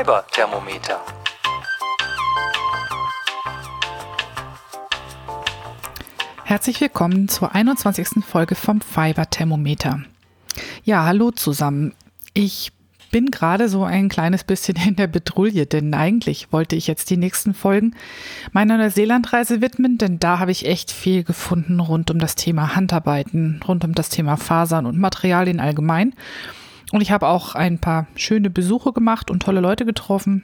[0.00, 0.98] Fiber-Thermometer.
[6.44, 8.24] Herzlich willkommen zur 21.
[8.24, 10.00] Folge vom Fiber-Thermometer.
[10.84, 11.92] Ja, hallo zusammen.
[12.32, 12.72] Ich
[13.10, 17.18] bin gerade so ein kleines bisschen in der Betrouille, denn eigentlich wollte ich jetzt die
[17.18, 17.94] nächsten Folgen
[18.52, 23.60] meiner Neuseelandreise widmen, denn da habe ich echt viel gefunden rund um das Thema Handarbeiten,
[23.68, 26.14] rund um das Thema Fasern und Materialien allgemein.
[26.92, 30.42] Und ich habe auch ein paar schöne Besuche gemacht und tolle Leute getroffen.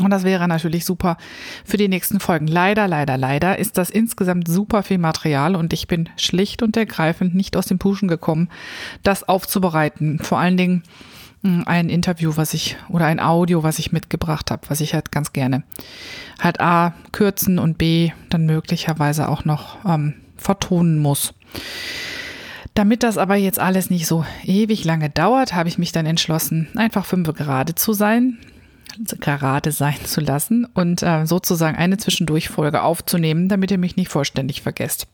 [0.00, 1.18] Und das wäre natürlich super
[1.64, 2.46] für die nächsten Folgen.
[2.46, 7.34] Leider, leider, leider ist das insgesamt super viel Material und ich bin schlicht und ergreifend
[7.34, 8.48] nicht aus dem Puschen gekommen,
[9.02, 10.18] das aufzubereiten.
[10.18, 10.82] Vor allen Dingen
[11.42, 15.12] hm, ein Interview, was ich oder ein Audio, was ich mitgebracht habe, was ich halt
[15.12, 15.62] ganz gerne
[16.40, 21.34] halt A kürzen und B dann möglicherweise auch noch ähm, vertonen muss.
[22.74, 26.68] Damit das aber jetzt alles nicht so ewig lange dauert, habe ich mich dann entschlossen,
[26.74, 28.38] einfach fünf gerade zu sein,
[29.20, 34.62] gerade sein zu lassen und äh, sozusagen eine Zwischendurchfolge aufzunehmen, damit ihr mich nicht vollständig
[34.62, 35.06] vergesst.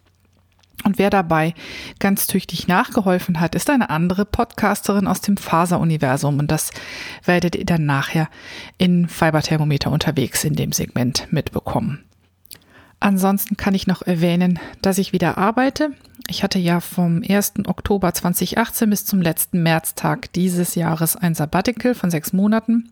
[0.84, 1.54] Und wer dabei
[1.98, 6.38] ganz tüchtig nachgeholfen hat, ist eine andere Podcasterin aus dem Faser-Universum.
[6.38, 6.70] Und das
[7.24, 8.28] werdet ihr dann nachher
[8.78, 12.04] in Fiberthermometer unterwegs in dem Segment mitbekommen.
[13.00, 15.92] Ansonsten kann ich noch erwähnen, dass ich wieder arbeite.
[16.28, 17.54] Ich hatte ja vom 1.
[17.66, 22.90] Oktober 2018 bis zum letzten Märztag dieses Jahres ein Sabbatical von sechs Monaten.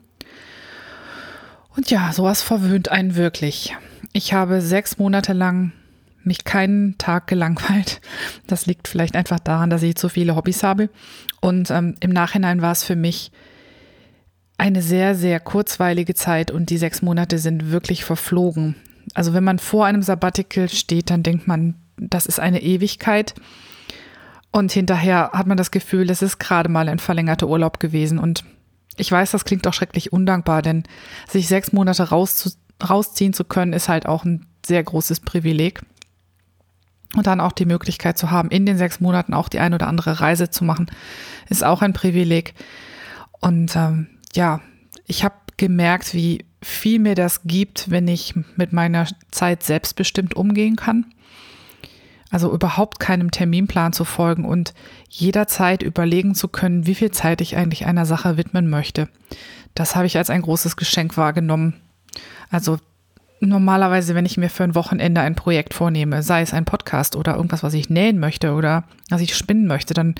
[1.77, 3.77] Und ja, sowas verwöhnt einen wirklich.
[4.13, 5.73] Ich habe sechs Monate lang
[6.23, 8.01] mich keinen Tag gelangweilt.
[8.47, 10.89] Das liegt vielleicht einfach daran, dass ich zu viele Hobbys habe.
[11.41, 13.31] Und ähm, im Nachhinein war es für mich
[14.59, 18.75] eine sehr, sehr kurzweilige Zeit und die sechs Monate sind wirklich verflogen.
[19.15, 23.35] Also wenn man vor einem Sabbatical steht, dann denkt man, das ist eine Ewigkeit.
[24.53, 28.19] Und hinterher hat man das Gefühl, es ist gerade mal ein verlängerter Urlaub gewesen.
[28.19, 28.45] Und
[28.97, 30.85] ich weiß, das klingt auch schrecklich undankbar, denn
[31.29, 32.51] sich sechs Monate rauszu
[32.87, 35.83] rausziehen zu können, ist halt auch ein sehr großes Privileg.
[37.15, 39.87] Und dann auch die Möglichkeit zu haben, in den sechs Monaten auch die ein oder
[39.87, 40.91] andere Reise zu machen,
[41.49, 42.55] ist auch ein Privileg.
[43.41, 44.61] Und ähm, ja,
[45.07, 50.77] ich habe gemerkt, wie viel mir das gibt, wenn ich mit meiner Zeit selbstbestimmt umgehen
[50.77, 51.07] kann.
[52.31, 54.75] Also überhaupt keinem Terminplan zu folgen und
[55.09, 59.09] jederzeit überlegen zu können, wie viel Zeit ich eigentlich einer Sache widmen möchte.
[59.75, 61.75] Das habe ich als ein großes Geschenk wahrgenommen.
[62.51, 62.79] Also
[63.41, 67.37] normalerweise, wenn ich mir für ein Wochenende ein Projekt vornehme, sei es ein Podcast oder
[67.37, 70.17] irgendwas, was ich nähen möchte oder was ich spinnen möchte, dann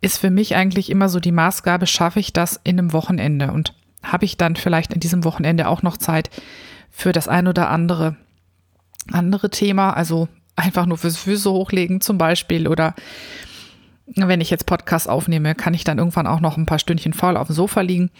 [0.00, 3.74] ist für mich eigentlich immer so die Maßgabe, schaffe ich das in einem Wochenende und
[4.12, 6.30] habe ich dann vielleicht in diesem Wochenende auch noch Zeit
[6.90, 8.16] für das ein oder andere
[9.12, 12.94] andere Thema, also einfach nur fürs Füße hochlegen zum Beispiel oder
[14.06, 17.36] wenn ich jetzt Podcast aufnehme, kann ich dann irgendwann auch noch ein paar Stündchen faul
[17.36, 18.10] auf dem Sofa liegen.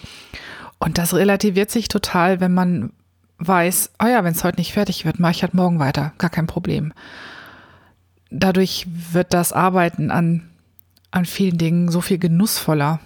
[0.79, 2.93] Und das relativiert sich total, wenn man
[3.39, 6.31] weiß, oh ja, wenn es heute nicht fertig wird, mache ich halt morgen weiter, gar
[6.31, 6.93] kein Problem.
[8.31, 10.51] Dadurch wird das Arbeiten an,
[11.13, 12.99] an vielen Dingen so viel genussvoller,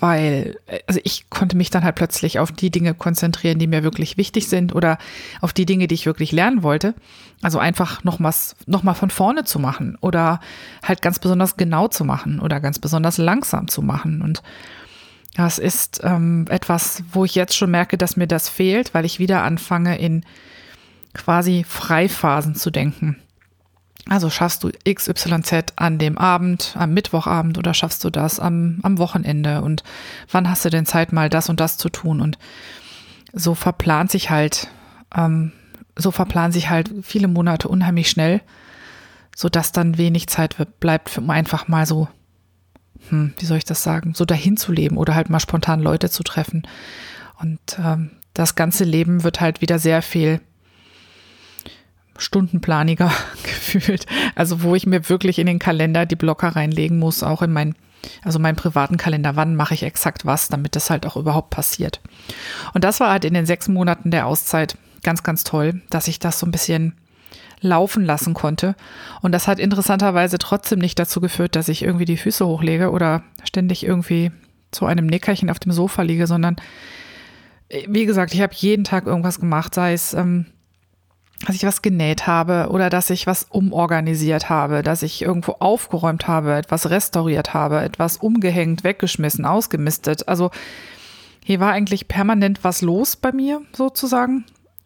[0.00, 4.16] weil also ich konnte mich dann halt plötzlich auf die Dinge konzentrieren, die mir wirklich
[4.16, 4.98] wichtig sind oder
[5.40, 6.94] auf die Dinge, die ich wirklich lernen wollte.
[7.42, 10.40] Also einfach nochmals, nochmal von vorne zu machen oder
[10.82, 14.22] halt ganz besonders genau zu machen oder ganz besonders langsam zu machen.
[14.22, 14.42] Und
[15.34, 19.18] das ist ähm, etwas, wo ich jetzt schon merke, dass mir das fehlt, weil ich
[19.18, 20.24] wieder anfange, in
[21.12, 23.16] quasi Freiphasen zu denken.
[24.08, 28.98] Also schaffst du XYZ an dem Abend, am Mittwochabend oder schaffst du das am, am
[28.98, 29.82] Wochenende und
[30.30, 32.20] wann hast du denn Zeit, mal das und das zu tun?
[32.20, 32.38] Und
[33.32, 34.68] so verplant sich halt,
[35.14, 35.52] ähm,
[35.96, 38.42] so verplanen sich halt viele Monate unheimlich schnell,
[39.34, 42.06] sodass dann wenig Zeit bleibt, um einfach mal so,
[43.08, 46.10] hm, wie soll ich das sagen, so dahin zu leben oder halt mal spontan Leute
[46.10, 46.62] zu treffen.
[47.40, 50.40] Und ähm, das ganze Leben wird halt wieder sehr viel
[52.18, 54.06] stundenplaniger gefühlt.
[54.34, 57.74] Also wo ich mir wirklich in den Kalender die Blocker reinlegen muss, auch in meinen,
[58.22, 62.00] also meinen privaten Kalender, wann mache ich exakt was, damit das halt auch überhaupt passiert.
[62.74, 66.18] Und das war halt in den sechs Monaten der Auszeit ganz, ganz toll, dass ich
[66.18, 66.94] das so ein bisschen
[67.60, 68.74] laufen lassen konnte.
[69.22, 73.22] Und das hat interessanterweise trotzdem nicht dazu geführt, dass ich irgendwie die Füße hochlege oder
[73.44, 74.30] ständig irgendwie
[74.70, 76.56] zu einem Nickerchen auf dem Sofa liege, sondern
[77.88, 80.46] wie gesagt, ich habe jeden Tag irgendwas gemacht, sei es ähm,
[81.44, 86.26] dass ich was genäht habe oder dass ich was umorganisiert habe, dass ich irgendwo aufgeräumt
[86.26, 90.28] habe, etwas restauriert habe, etwas umgehängt, weggeschmissen, ausgemistet.
[90.28, 90.50] Also
[91.44, 94.44] hier war eigentlich permanent was los bei mir sozusagen.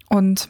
[0.09, 0.49] Und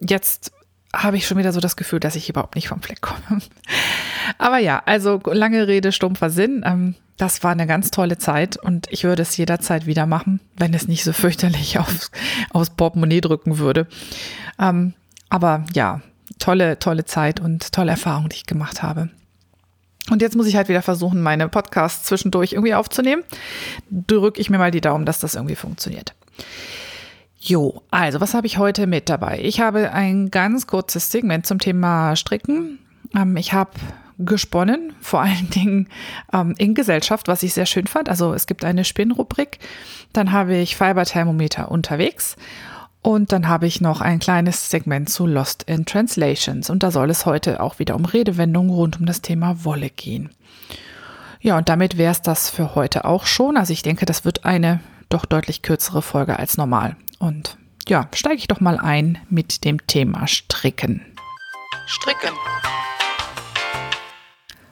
[0.00, 0.52] jetzt
[0.94, 3.40] habe ich schon wieder so das Gefühl, dass ich überhaupt nicht vom Fleck komme.
[4.38, 6.62] Aber ja, also lange Rede, stumpfer Sinn.
[6.64, 10.72] Ähm, das war eine ganz tolle Zeit und ich würde es jederzeit wieder machen, wenn
[10.72, 12.10] es nicht so fürchterlich aufs,
[12.50, 13.86] aufs Portemonnaie drücken würde.
[14.58, 14.94] Ähm,
[15.30, 16.02] aber ja,
[16.38, 19.08] tolle, tolle Zeit und tolle Erfahrung, die ich gemacht habe.
[20.10, 23.22] Und jetzt muss ich halt wieder versuchen, meine Podcasts zwischendurch irgendwie aufzunehmen.
[23.90, 26.14] Drücke ich mir mal die Daumen, dass das irgendwie funktioniert.
[27.38, 29.40] Jo, also was habe ich heute mit dabei?
[29.42, 32.78] Ich habe ein ganz kurzes Segment zum Thema Stricken.
[33.14, 33.70] Ähm, ich habe
[34.18, 35.88] gesponnen, vor allen Dingen
[36.32, 38.08] ähm, in Gesellschaft, was ich sehr schön fand.
[38.08, 39.58] Also es gibt eine Spinnrubrik,
[40.12, 42.36] dann habe ich Fiberthermometer unterwegs
[43.02, 47.10] und dann habe ich noch ein kleines Segment zu Lost in Translations und da soll
[47.10, 50.30] es heute auch wieder um Redewendungen rund um das Thema Wolle gehen.
[51.40, 53.56] Ja, und damit wäre es das für heute auch schon.
[53.56, 56.96] Also ich denke, das wird eine doch deutlich kürzere Folge als normal.
[57.18, 57.56] Und
[57.88, 61.00] ja, steige ich doch mal ein mit dem Thema Stricken.
[61.86, 62.34] Stricken.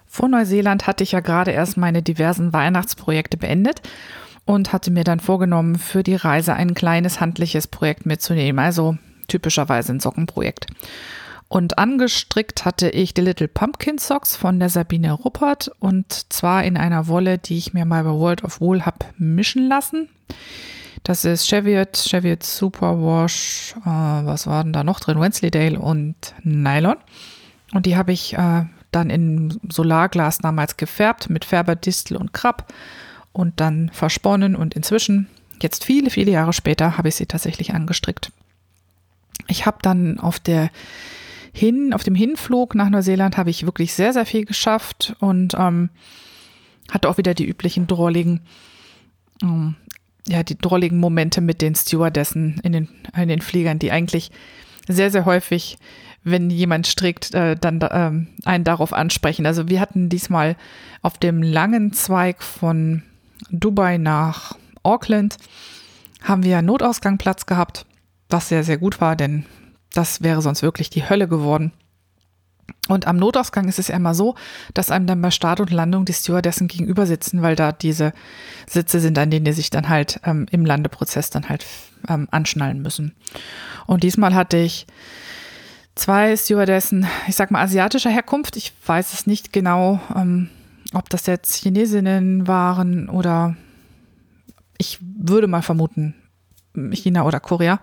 [0.07, 3.81] Vor Neuseeland hatte ich ja gerade erst meine diversen Weihnachtsprojekte beendet
[4.49, 8.97] und hatte mir dann vorgenommen, für die Reise ein kleines handliches Projekt mitzunehmen, also
[9.29, 10.69] typischerweise ein Sockenprojekt.
[11.49, 16.79] Und angestrickt hatte ich die Little Pumpkin Socks von der Sabine Ruppert und zwar in
[16.79, 20.09] einer Wolle, die ich mir mal bei World of Wool habe mischen lassen.
[21.03, 25.21] Das ist Cheviot, Cheviot Superwash, äh, was war denn da noch drin?
[25.21, 26.97] Wensleydale und Nylon.
[27.75, 32.73] Und die habe ich äh, dann in Solarglas damals gefärbt mit Färberdistel und Krabb
[33.39, 35.29] und dann versponnen und inzwischen,
[35.63, 38.33] jetzt viele, viele Jahre später, habe ich sie tatsächlich angestrickt.
[39.47, 40.71] Ich habe dann auf der
[41.53, 45.89] hin, auf dem Hinflug nach Neuseeland habe ich wirklich sehr, sehr viel geschafft und ähm,
[46.91, 48.41] hatte auch wieder die üblichen drolligen,
[49.41, 49.77] ähm,
[50.27, 54.33] ja, die drolligen Momente mit den Stewardessen in den, in den Fliegern, die eigentlich
[54.89, 55.79] sehr, sehr häufig,
[56.25, 59.47] wenn jemand strickt, äh, dann äh, einen darauf ansprechen.
[59.47, 60.57] Also wir hatten diesmal
[61.03, 63.05] auf dem langen Zweig von
[63.51, 65.37] Dubai nach Auckland
[66.23, 67.87] haben wir Notausgangplatz gehabt,
[68.29, 69.47] was sehr, sehr gut war, denn
[69.93, 71.73] das wäre sonst wirklich die Hölle geworden.
[72.89, 74.35] Und am Notausgang ist es ja immer so,
[74.75, 78.13] dass einem dann bei Start und Landung die Stewardessen gegenüber sitzen, weil da diese
[78.67, 81.67] Sitze sind, an denen die sich dann halt ähm, im Landeprozess dann halt
[82.09, 83.15] ähm, anschnallen müssen.
[83.87, 84.87] Und diesmal hatte ich
[85.95, 88.57] zwei Stewardessen, ich sag mal asiatischer Herkunft.
[88.57, 90.49] Ich weiß es nicht genau, ähm,
[90.95, 93.57] ob das jetzt Chinesinnen waren oder
[94.79, 96.15] ich würde mal vermuten
[96.93, 97.81] China oder Korea.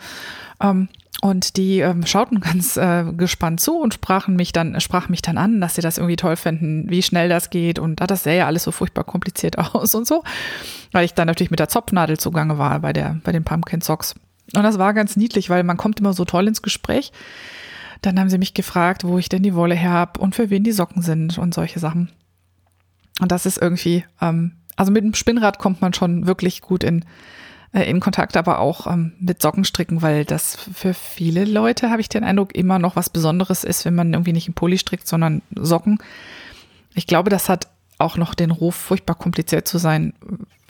[0.61, 0.87] Ähm,
[1.21, 5.37] und die ähm, schauten ganz äh, gespannt zu und sprachen mich dann, sprachen mich dann
[5.37, 7.79] an, dass sie das irgendwie toll fänden, wie schnell das geht.
[7.79, 10.23] Und ah, das sähe ja alles so furchtbar kompliziert aus und so.
[10.91, 14.15] Weil ich dann natürlich mit der Zopfnadel zugange war bei der, bei den Pumpkin Socks.
[14.53, 17.11] Und das war ganz niedlich, weil man kommt immer so toll ins Gespräch.
[18.01, 20.63] Dann haben sie mich gefragt, wo ich denn die Wolle her habe und für wen
[20.63, 22.11] die Socken sind und solche Sachen.
[23.19, 27.05] Und das ist irgendwie, ähm, also mit dem Spinnrad kommt man schon wirklich gut in,
[27.73, 32.09] äh, in Kontakt, aber auch ähm, mit Sockenstricken, weil das für viele Leute, habe ich
[32.09, 35.41] den Eindruck, immer noch was Besonderes ist, wenn man irgendwie nicht im Pulli strickt, sondern
[35.55, 35.99] Socken.
[36.93, 37.67] Ich glaube, das hat
[37.97, 40.13] auch noch den Ruf, furchtbar kompliziert zu sein,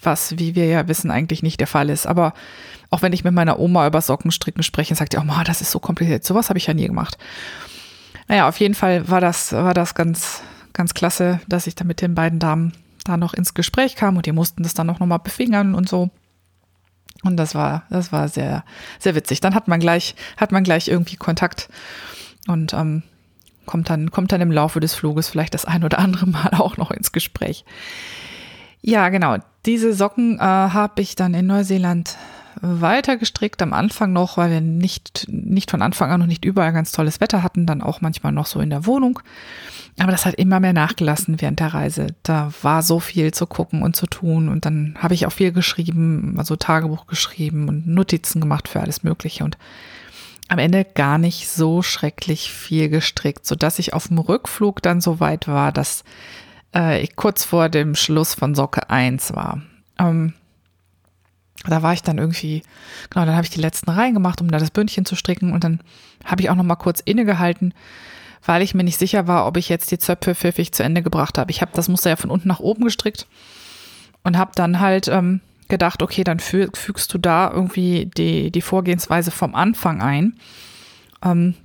[0.01, 2.05] was, wie wir ja wissen, eigentlich nicht der Fall ist.
[2.05, 2.33] Aber
[2.91, 5.71] auch wenn ich mit meiner Oma über Sockenstricken spreche, sagt die auch, oh, das ist
[5.71, 6.23] so kompliziert.
[6.23, 7.17] Sowas habe ich ja nie gemacht.
[8.27, 10.41] Naja, auf jeden Fall war das, war das ganz,
[10.75, 14.27] ganz klasse, dass ich da mit den beiden Damen da noch ins Gespräch kam und
[14.27, 16.11] die mussten das dann auch nochmal befingern und so.
[17.23, 18.63] Und das war, das war sehr,
[18.99, 19.41] sehr witzig.
[19.41, 21.69] Dann hat man gleich, hat man gleich irgendwie Kontakt
[22.47, 23.01] und ähm,
[23.65, 26.77] kommt dann, kommt dann im Laufe des Fluges vielleicht das ein oder andere Mal auch
[26.77, 27.65] noch ins Gespräch.
[28.81, 29.37] Ja, genau.
[29.65, 32.17] Diese Socken äh, habe ich dann in Neuseeland
[32.61, 36.73] weiter gestrickt, am Anfang noch, weil wir nicht, nicht von Anfang an noch nicht überall
[36.73, 39.19] ganz tolles Wetter hatten, dann auch manchmal noch so in der Wohnung.
[39.97, 42.07] Aber das hat immer mehr nachgelassen während der Reise.
[42.23, 44.49] Da war so viel zu gucken und zu tun.
[44.49, 49.03] Und dann habe ich auch viel geschrieben, also Tagebuch geschrieben und Notizen gemacht für alles
[49.03, 49.43] Mögliche.
[49.45, 49.57] Und
[50.47, 55.19] am Ende gar nicht so schrecklich viel gestrickt, sodass ich auf dem Rückflug dann so
[55.19, 56.03] weit war, dass
[56.75, 59.61] äh, ich kurz vor dem Schluss von Socke 1 war.
[59.97, 60.33] Ähm,
[61.71, 62.61] da war ich dann irgendwie,
[63.09, 65.53] genau, dann habe ich die letzten Reihen gemacht, um da das Bündchen zu stricken.
[65.53, 65.79] Und dann
[66.23, 67.73] habe ich auch noch mal kurz innegehalten
[68.45, 71.37] weil ich mir nicht sicher war, ob ich jetzt die Zöpfe pfiffig zu Ende gebracht
[71.37, 71.51] habe.
[71.51, 73.27] Ich habe das Muster ja von unten nach oben gestrickt
[74.23, 78.61] und habe dann halt ähm, gedacht, okay, dann fü fügst du da irgendwie die, die
[78.61, 80.37] Vorgehensweise vom Anfang ein.
[81.23, 81.55] Ähm,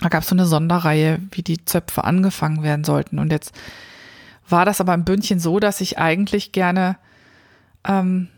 [0.00, 3.18] da gab es so eine Sonderreihe, wie die Zöpfe angefangen werden sollten.
[3.18, 3.52] Und jetzt
[4.48, 6.96] war das aber im Bündchen so, dass ich eigentlich gerne
[7.86, 8.28] ähm,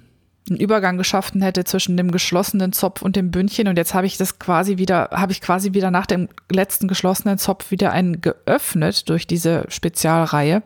[0.48, 3.68] einen Übergang geschaffen hätte zwischen dem geschlossenen Zopf und dem Bündchen.
[3.68, 7.38] Und jetzt habe ich das quasi wieder, habe ich quasi wieder nach dem letzten geschlossenen
[7.38, 10.62] Zopf wieder einen geöffnet durch diese Spezialreihe,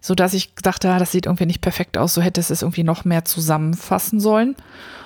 [0.00, 2.14] so dass ich dachte, ah, das sieht irgendwie nicht perfekt aus.
[2.14, 4.56] So hätte es es irgendwie noch mehr zusammenfassen sollen.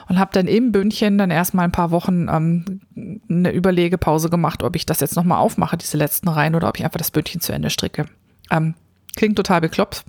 [0.08, 2.80] Und habe dann im Bündchen dann erstmal ein paar Wochen ähm,
[3.28, 6.84] eine Überlegepause gemacht, ob ich das jetzt nochmal aufmache, diese letzten Reihen, oder ob ich
[6.84, 8.06] einfach das Bündchen zu Ende stricke.
[8.50, 8.74] Ähm,
[9.14, 10.04] klingt total bekloppt,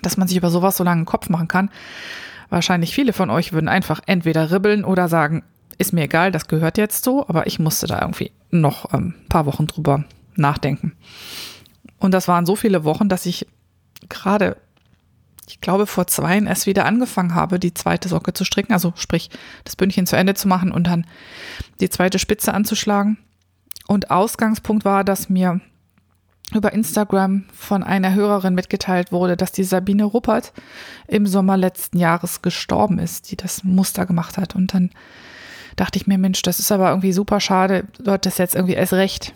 [0.00, 1.68] dass man sich über sowas so lange einen Kopf machen kann.
[2.52, 5.42] Wahrscheinlich viele von euch würden einfach entweder ribbeln oder sagen,
[5.78, 9.28] ist mir egal, das gehört jetzt so, aber ich musste da irgendwie noch ähm, ein
[9.30, 10.04] paar Wochen drüber
[10.36, 10.92] nachdenken.
[11.98, 13.46] Und das waren so viele Wochen, dass ich
[14.10, 14.58] gerade,
[15.48, 19.30] ich glaube, vor zwei erst wieder angefangen habe, die zweite Socke zu stricken, also sprich,
[19.64, 21.06] das Bündchen zu Ende zu machen und dann
[21.80, 23.16] die zweite Spitze anzuschlagen.
[23.86, 25.62] Und Ausgangspunkt war, dass mir
[26.54, 30.52] über Instagram von einer Hörerin mitgeteilt wurde, dass die Sabine Ruppert
[31.08, 34.54] im Sommer letzten Jahres gestorben ist, die das Muster gemacht hat.
[34.54, 34.90] Und dann
[35.76, 38.92] dachte ich mir, Mensch, das ist aber irgendwie super schade, dort das jetzt irgendwie erst
[38.92, 39.34] recht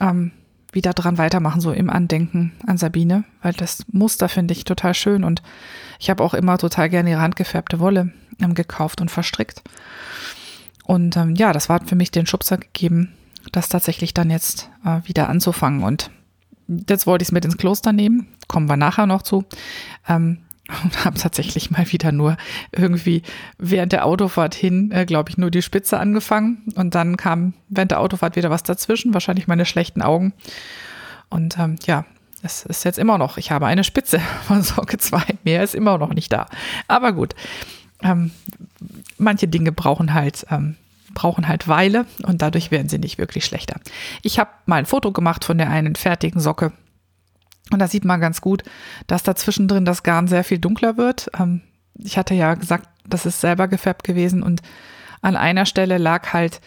[0.00, 0.32] ähm,
[0.72, 5.24] wieder dran weitermachen, so im Andenken an Sabine, weil das Muster finde ich total schön
[5.24, 5.42] und
[5.98, 9.62] ich habe auch immer total gerne ihre handgefärbte Wolle ähm, gekauft und verstrickt.
[10.84, 13.12] Und ähm, ja, das war für mich den Schubser gegeben,
[13.52, 15.82] das tatsächlich dann jetzt äh, wieder anzufangen.
[15.82, 16.10] Und
[16.68, 19.44] Jetzt wollte ich es mit ins Kloster nehmen, kommen wir nachher noch zu.
[20.08, 20.38] Ähm,
[20.84, 22.36] und habe tatsächlich mal wieder nur
[22.72, 23.22] irgendwie
[23.56, 26.62] während der Autofahrt hin, äh, glaube ich, nur die Spitze angefangen.
[26.74, 30.34] Und dann kam während der Autofahrt wieder was dazwischen, wahrscheinlich meine schlechten Augen.
[31.30, 32.04] Und ähm, ja,
[32.42, 35.96] es ist jetzt immer noch, ich habe eine Spitze von Socke 2, mehr ist immer
[35.96, 36.46] noch nicht da.
[36.86, 37.34] Aber gut,
[38.02, 38.30] ähm,
[39.16, 40.76] manche Dinge brauchen halt ähm,
[41.18, 43.80] brauchen halt Weile und dadurch werden sie nicht wirklich schlechter.
[44.22, 46.72] Ich habe mal ein Foto gemacht von der einen fertigen Socke
[47.72, 48.62] und da sieht man ganz gut,
[49.08, 51.28] dass da zwischendrin das Garn sehr viel dunkler wird.
[51.36, 51.62] Ähm,
[51.98, 54.62] ich hatte ja gesagt, das ist selber gefärbt gewesen und
[55.20, 56.60] an einer Stelle lag halt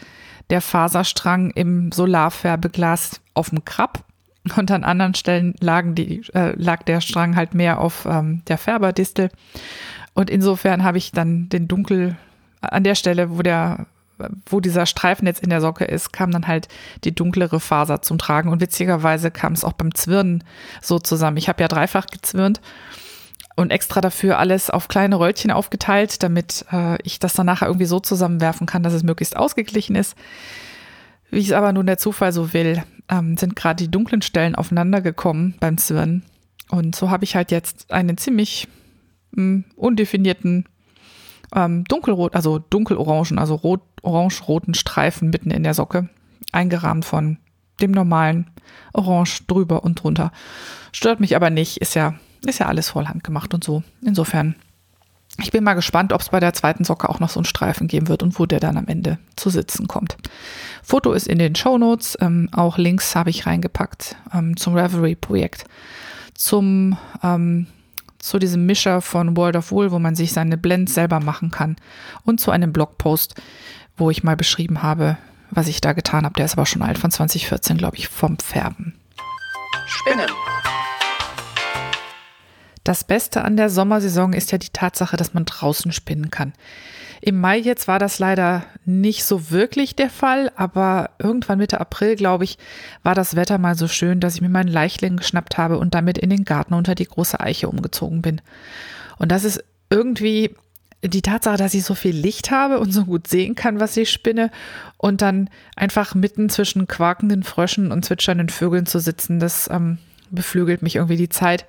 [0.50, 4.04] der Faserstrang im Solarfärbeglas auf dem Krab
[4.58, 8.58] und an anderen Stellen lagen die, äh, lag der Strang halt mehr auf ähm, der
[8.58, 9.30] Färberdistel.
[10.14, 12.18] Und insofern habe ich dann den Dunkel
[12.60, 13.86] an der Stelle, wo der
[14.46, 16.68] wo dieser Streifen jetzt in der Socke ist, kam dann halt
[17.04, 18.50] die dunklere Faser zum Tragen.
[18.50, 20.44] Und witzigerweise kam es auch beim Zwirnen
[20.82, 21.38] so zusammen.
[21.38, 22.62] Ich habe ja dreifach gezwirnt
[23.56, 27.86] und extra dafür alles auf kleine Röllchen aufgeteilt, damit äh, ich das dann nachher irgendwie
[27.86, 30.16] so zusammenwerfen kann, dass es möglichst ausgeglichen ist.
[31.30, 35.02] Wie es aber nun der Zufall so will, ähm, sind gerade die dunklen Stellen aufeinander
[35.02, 36.24] gekommen beim Zwirnen.
[36.70, 38.68] Und so habe ich halt jetzt einen ziemlich
[39.32, 40.66] mh, hm, undefinierten
[41.56, 46.10] ähm, dunkelrot, also dunkelorangen, also rot, orange-roten Streifen mitten in der Socke,
[46.52, 47.38] eingerahmt von
[47.82, 48.50] dem normalen
[48.94, 50.32] Orange drüber und drunter.
[50.92, 52.16] Stört mich aber nicht, ist ja,
[52.46, 53.84] ist ja alles voll handgemacht und so.
[54.06, 54.56] Insofern,
[55.40, 57.88] ich bin mal gespannt, ob es bei der zweiten Socke auch noch so einen Streifen
[57.88, 60.18] geben wird und wo der dann am Ende zu sitzen kommt.
[60.84, 65.66] Foto ist in den Show Notes, ähm, auch Links habe ich reingepackt ähm, zum Reverie-Projekt,
[66.34, 67.68] zum ähm,
[68.22, 71.76] zu diesem Mischer von World of Wool, wo man sich seine Blends selber machen kann
[72.24, 73.36] und zu einem Blogpost,
[73.98, 75.18] wo ich mal beschrieben habe,
[75.50, 76.36] was ich da getan habe.
[76.36, 78.96] Der ist aber schon alt von 2014, glaube ich, vom Färben.
[79.86, 80.30] Spinnen.
[82.84, 86.54] Das Beste an der Sommersaison ist ja die Tatsache, dass man draußen spinnen kann.
[87.24, 92.16] Im Mai jetzt war das leider nicht so wirklich der Fall, aber irgendwann Mitte April,
[92.16, 92.58] glaube ich,
[93.04, 96.18] war das Wetter mal so schön, dass ich mir meinen Leichling geschnappt habe und damit
[96.18, 98.42] in den Garten unter die große Eiche umgezogen bin.
[99.20, 100.56] Und das ist irgendwie
[101.04, 104.10] die Tatsache, dass ich so viel Licht habe und so gut sehen kann, was ich
[104.10, 104.50] spinne
[104.98, 110.00] und dann einfach mitten zwischen quakenden Fröschen und zwitschernden Vögeln zu sitzen, das ähm,
[110.32, 111.66] beflügelt mich irgendwie die Zeit.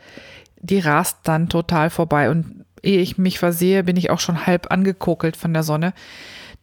[0.61, 4.70] Die rast dann total vorbei und ehe ich mich versehe, bin ich auch schon halb
[4.70, 5.92] angekokelt von der Sonne.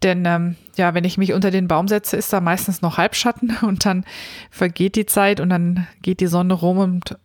[0.04, 3.58] Denn ähm, ja, wenn ich mich unter den Baum setze, ist da meistens noch Halbschatten
[3.62, 4.06] und dann
[4.50, 7.18] vergeht die Zeit und dann geht die Sonne rum und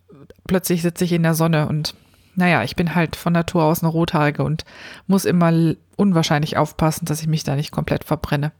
[0.47, 1.95] plötzlich sitze ich in der Sonne und
[2.37, 4.65] naja, ich bin halt von Natur aus eine Rothaarige und
[5.07, 8.51] muss immer unwahrscheinlich aufpassen, dass ich mich da nicht komplett verbrenne.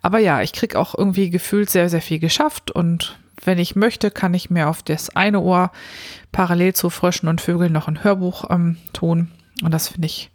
[0.00, 4.10] Aber ja, ich krieg auch irgendwie gefühlt sehr, sehr viel geschafft und wenn ich möchte,
[4.10, 5.70] kann ich mir auf das eine Ohr
[6.32, 9.30] parallel zu Fröschen und Vögeln noch ein Hörbuch ähm, tun
[9.62, 10.30] und das finde ich,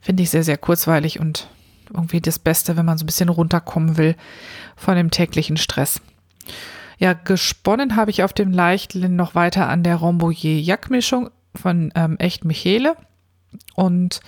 [0.00, 1.48] finde ich sehr, sehr kurzweilig und
[1.92, 4.16] irgendwie das Beste, wenn man so ein bisschen runterkommen will
[4.76, 6.00] von dem täglichen Stress.
[6.98, 12.44] Ja, gesponnen habe ich auf dem Leichtlin noch weiter an der Rambouillet-Jackmischung von ähm, Echt
[12.44, 12.96] Michele.
[13.74, 14.20] Und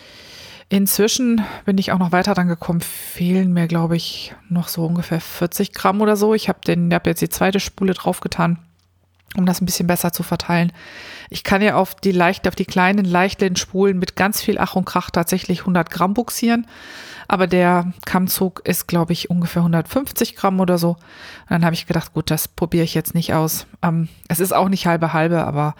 [0.68, 5.20] inzwischen bin ich auch noch weiter dran gekommen, fehlen mir, glaube ich, noch so ungefähr
[5.20, 6.34] 40 Gramm oder so.
[6.34, 6.60] Ich habe
[6.92, 8.58] hab jetzt die zweite Spule draufgetan
[9.36, 10.72] um das ein bisschen besser zu verteilen.
[11.28, 14.84] Ich kann ja auf die leicht, auf die kleinen Leichtlehnspulen mit ganz viel Ach und
[14.84, 16.66] Krach tatsächlich 100 Gramm buxieren.
[17.26, 20.90] Aber der Kammzug ist, glaube ich, ungefähr 150 Gramm oder so.
[20.90, 23.66] Und dann habe ich gedacht, gut, das probiere ich jetzt nicht aus.
[23.82, 25.74] Ähm, es ist auch nicht halbe halbe, aber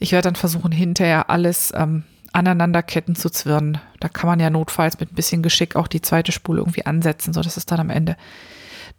[0.00, 3.78] ich werde dann versuchen, hinterher alles ähm, Aneinanderketten zu zwirnen.
[4.00, 7.32] Da kann man ja notfalls mit ein bisschen Geschick auch die zweite Spule irgendwie ansetzen,
[7.32, 8.16] sodass es dann am Ende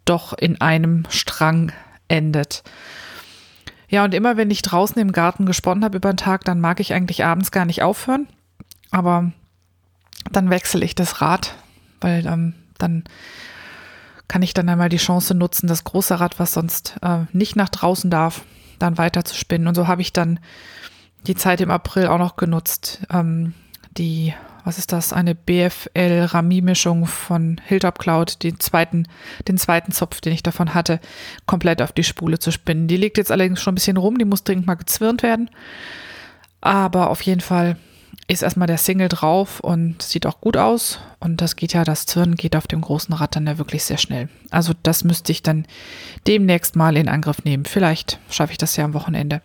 [0.04, 1.72] doch in einem Strang
[2.08, 2.64] endet.
[3.90, 6.78] Ja, und immer wenn ich draußen im Garten gesponnen habe über den Tag, dann mag
[6.78, 8.28] ich eigentlich abends gar nicht aufhören.
[8.92, 9.32] Aber
[10.30, 11.56] dann wechsle ich das Rad,
[12.00, 13.02] weil ähm, dann
[14.28, 17.68] kann ich dann einmal die Chance nutzen, das große Rad, was sonst äh, nicht nach
[17.68, 18.42] draußen darf,
[18.78, 19.66] dann weiter zu spinnen.
[19.66, 20.38] Und so habe ich dann
[21.26, 23.54] die Zeit im April auch noch genutzt, ähm,
[23.98, 24.32] die,
[24.64, 29.06] was ist das, eine BFL-Rami-Mischung von Hilltop Cloud, den zweiten,
[29.48, 31.00] den zweiten Zopf, den ich davon hatte,
[31.46, 32.88] komplett auf die Spule zu spinnen.
[32.88, 35.50] Die liegt jetzt allerdings schon ein bisschen rum, die muss dringend mal gezwirnt werden.
[36.60, 37.76] Aber auf jeden Fall
[38.28, 41.00] ist erstmal der Single drauf und sieht auch gut aus.
[41.18, 43.98] Und das geht ja, das Zwirnen geht auf dem großen Rad dann ja wirklich sehr
[43.98, 44.28] schnell.
[44.50, 45.66] Also das müsste ich dann
[46.26, 47.64] demnächst mal in Angriff nehmen.
[47.64, 49.42] Vielleicht schaffe ich das ja am Wochenende.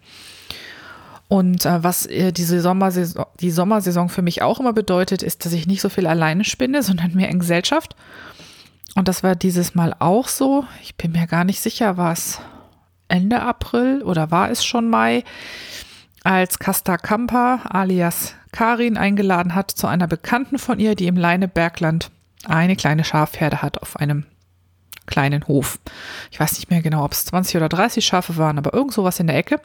[1.27, 5.53] Und äh, was äh, diese Sommersaison, die Sommersaison für mich auch immer bedeutet, ist, dass
[5.53, 7.96] ich nicht so viel alleine spinne, sondern mehr in Gesellschaft.
[8.96, 10.65] Und das war dieses Mal auch so.
[10.82, 12.39] Ich bin mir gar nicht sicher, war es
[13.08, 15.24] Ende April oder war es schon Mai,
[16.24, 22.10] als Casta Kampa alias Karin eingeladen hat zu einer Bekannten von ihr, die im Leinebergland
[22.46, 24.25] eine kleine Schafherde hat auf einem
[25.05, 25.77] kleinen Hof.
[26.32, 29.20] Ich weiß nicht mehr genau, ob es 20 oder 30 Schafe waren, aber irgend sowas
[29.20, 29.60] in der Ecke.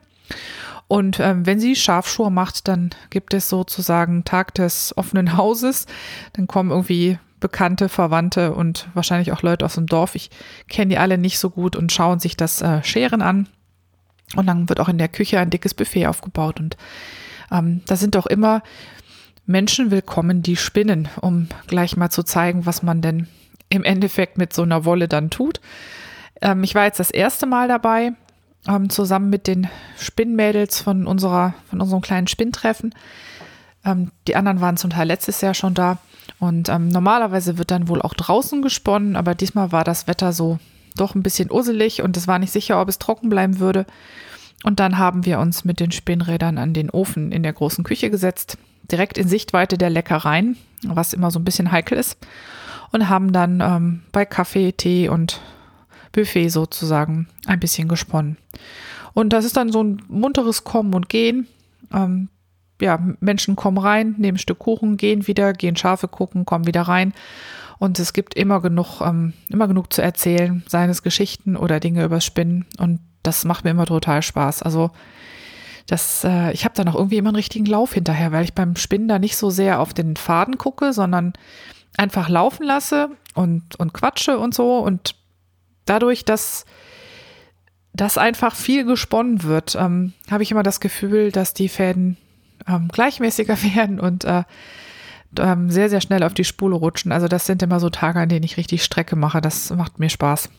[0.90, 5.86] Und ähm, wenn sie Schafschuhe macht, dann gibt es sozusagen Tag des offenen Hauses.
[6.32, 10.16] Dann kommen irgendwie Bekannte, Verwandte und wahrscheinlich auch Leute aus dem Dorf.
[10.16, 10.30] Ich
[10.68, 13.46] kenne die alle nicht so gut und schauen sich das äh, Scheren an.
[14.34, 16.58] Und dann wird auch in der Küche ein dickes Buffet aufgebaut.
[16.58, 16.76] Und
[17.52, 18.60] ähm, da sind auch immer
[19.46, 23.28] Menschen willkommen, die spinnen, um gleich mal zu zeigen, was man denn
[23.68, 25.60] im Endeffekt mit so einer Wolle dann tut.
[26.42, 28.14] Ähm, ich war jetzt das erste Mal dabei
[28.68, 29.68] ähm, zusammen mit den
[29.98, 32.94] Spinnmädels von unserer, von unserem kleinen Spinntreffen.
[33.84, 35.98] Ähm, die anderen waren zum Teil letztes Jahr schon da.
[36.38, 40.58] Und ähm, normalerweise wird dann wohl auch draußen gesponnen, aber diesmal war das Wetter so
[40.96, 43.86] doch ein bisschen usselig und es war nicht sicher, ob es trocken bleiben würde.
[44.62, 48.10] Und dann haben wir uns mit den Spinnrädern an den Ofen in der großen Küche
[48.10, 48.58] gesetzt,
[48.90, 52.18] direkt in Sichtweite der Leckereien, was immer so ein bisschen heikel ist,
[52.92, 55.40] und haben dann ähm, bei Kaffee, Tee und
[56.12, 58.36] Buffet sozusagen ein bisschen gesponnen.
[59.12, 61.46] Und das ist dann so ein munteres Kommen und Gehen.
[61.92, 62.28] Ähm,
[62.80, 66.82] ja, Menschen kommen rein, nehmen ein Stück Kuchen, gehen wieder, gehen Schafe gucken, kommen wieder
[66.82, 67.12] rein.
[67.78, 72.24] Und es gibt immer genug, ähm, immer genug zu erzählen, seines Geschichten oder Dinge übers
[72.24, 72.66] Spinnen.
[72.78, 74.62] Und das macht mir immer total Spaß.
[74.62, 74.90] Also
[75.86, 78.76] das, äh, ich habe da noch irgendwie immer einen richtigen Lauf hinterher, weil ich beim
[78.76, 81.32] Spinnen da nicht so sehr auf den Faden gucke, sondern
[81.96, 84.78] einfach laufen lasse und, und quatsche und so.
[84.78, 85.14] Und
[85.84, 86.64] dadurch, dass
[87.92, 92.16] das einfach viel gesponnen wird, ähm, habe ich immer das Gefühl, dass die Fäden
[92.66, 94.44] ähm, gleichmäßiger werden und äh,
[95.38, 97.12] ähm, sehr, sehr schnell auf die Spule rutschen.
[97.12, 99.40] Also das sind immer so Tage, an denen ich richtig Strecke mache.
[99.40, 100.50] Das macht mir Spaß.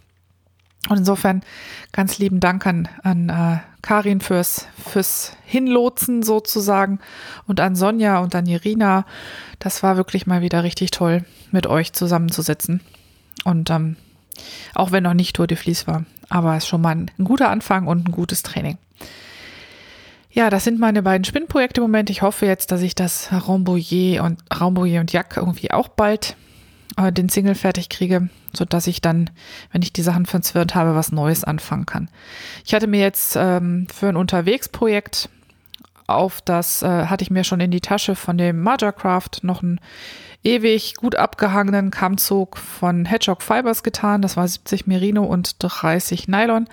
[0.89, 1.43] Und insofern
[1.91, 6.99] ganz lieben Dank an, an äh, Karin fürs, fürs Hinlotsen sozusagen
[7.45, 9.05] und an Sonja und an Irina.
[9.60, 12.81] Das war wirklich mal wieder richtig toll, mit euch zusammenzusitzen.
[13.43, 13.95] Und ähm,
[14.73, 16.05] auch wenn noch nicht Tour de Vlies war.
[16.29, 18.77] Aber es ist schon mal ein, ein guter Anfang und ein gutes Training.
[20.33, 22.09] Ja, das sind meine beiden Spinnprojekte im Moment.
[22.09, 26.37] Ich hoffe jetzt, dass ich das Rambouillet und Rambouillet und Jack irgendwie auch bald
[26.97, 29.29] äh, den Single fertig kriege, sodass ich dann,
[29.73, 32.09] wenn ich die Sachen verzwirnt habe, was Neues anfangen kann.
[32.65, 35.29] Ich hatte mir jetzt ähm, für ein Unterwegsprojekt
[36.15, 39.80] auf das äh, hatte ich mir schon in die Tasche von dem Majorcraft noch ein
[40.43, 44.21] ewig gut abgehangenen Kammzug von Hedgehog Fibers getan.
[44.21, 46.67] Das war 70 Merino und 30 Nylon.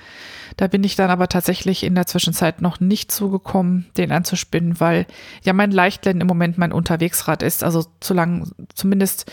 [0.57, 5.07] Da bin ich dann aber tatsächlich in der Zwischenzeit noch nicht zugekommen, den anzuspinnen, weil
[5.43, 7.63] ja mein Leichtlen im Moment mein Unterwegsrad ist.
[7.63, 9.31] Also solange, zumindest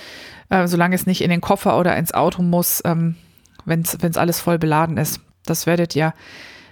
[0.49, 3.15] äh, solange es nicht in den Koffer oder ins Auto muss, ähm,
[3.63, 5.21] wenn es alles voll beladen ist.
[5.45, 6.13] Das werdet ihr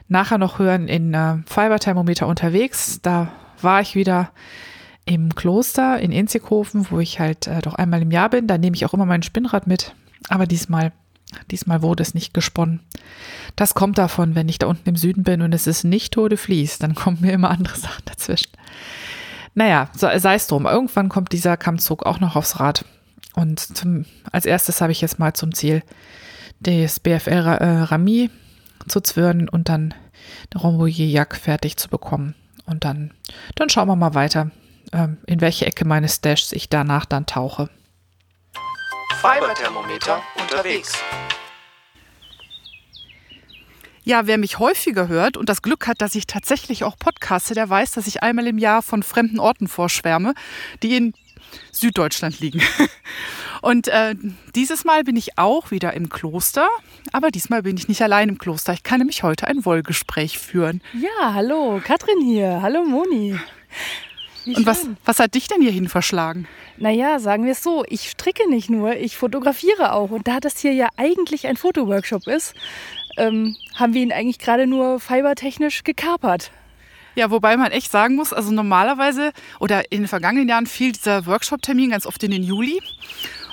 [0.07, 2.99] nachher noch hören in äh, Fiberthermometer unterwegs.
[3.01, 4.31] Da war ich wieder
[5.05, 8.47] im Kloster in Inzighofen, wo ich halt äh, doch einmal im Jahr bin.
[8.47, 9.93] Da nehme ich auch immer mein Spinnrad mit.
[10.29, 10.91] Aber diesmal,
[11.51, 12.79] diesmal wurde es nicht gesponnen.
[13.55, 16.37] Das kommt davon, wenn ich da unten im Süden bin und es ist nicht Tode
[16.37, 18.51] Fließ, dann kommen mir immer andere Sachen dazwischen.
[19.55, 20.65] Naja, sei es drum.
[20.65, 22.85] Irgendwann kommt dieser Kammzug auch noch aufs Rad.
[23.35, 25.83] Und zum, als erstes habe ich jetzt mal zum Ziel,
[26.59, 28.29] das BFL äh, Rami
[28.87, 29.93] zu zwirnen und dann
[30.53, 32.35] Rambouillet-Jack fertig zu bekommen.
[32.65, 33.11] Und dann,
[33.55, 34.51] dann schauen wir mal weiter,
[34.91, 37.69] ähm, in welche Ecke meines Stashs ich danach dann tauche.
[39.21, 40.93] Fiberthermometer unterwegs.
[44.05, 47.69] Ja, wer mich häufiger hört und das Glück hat, dass ich tatsächlich auch podcaste, der
[47.69, 50.33] weiß, dass ich einmal im Jahr von fremden Orten vorschwärme,
[50.81, 51.13] die in
[51.71, 52.61] Süddeutschland liegen.
[53.61, 54.15] Und äh,
[54.55, 56.67] dieses Mal bin ich auch wieder im Kloster,
[57.11, 58.73] aber diesmal bin ich nicht allein im Kloster.
[58.73, 60.81] Ich kann nämlich heute ein Wollgespräch führen.
[60.93, 62.61] Ja, hallo, Katrin hier.
[62.61, 63.39] Hallo Moni.
[64.45, 66.47] Wie Und was, was hat dich denn hierhin verschlagen?
[66.77, 70.09] Naja, sagen wir es so, ich stricke nicht nur, ich fotografiere auch.
[70.09, 72.53] Und da das hier ja eigentlich ein Fotoworkshop ist,
[73.17, 76.51] ähm, haben wir ihn eigentlich gerade nur fibertechnisch gekapert.
[77.15, 81.25] Ja, wobei man echt sagen muss, also normalerweise oder in den vergangenen Jahren fiel dieser
[81.25, 82.81] Workshop-Termin ganz oft in den Juli.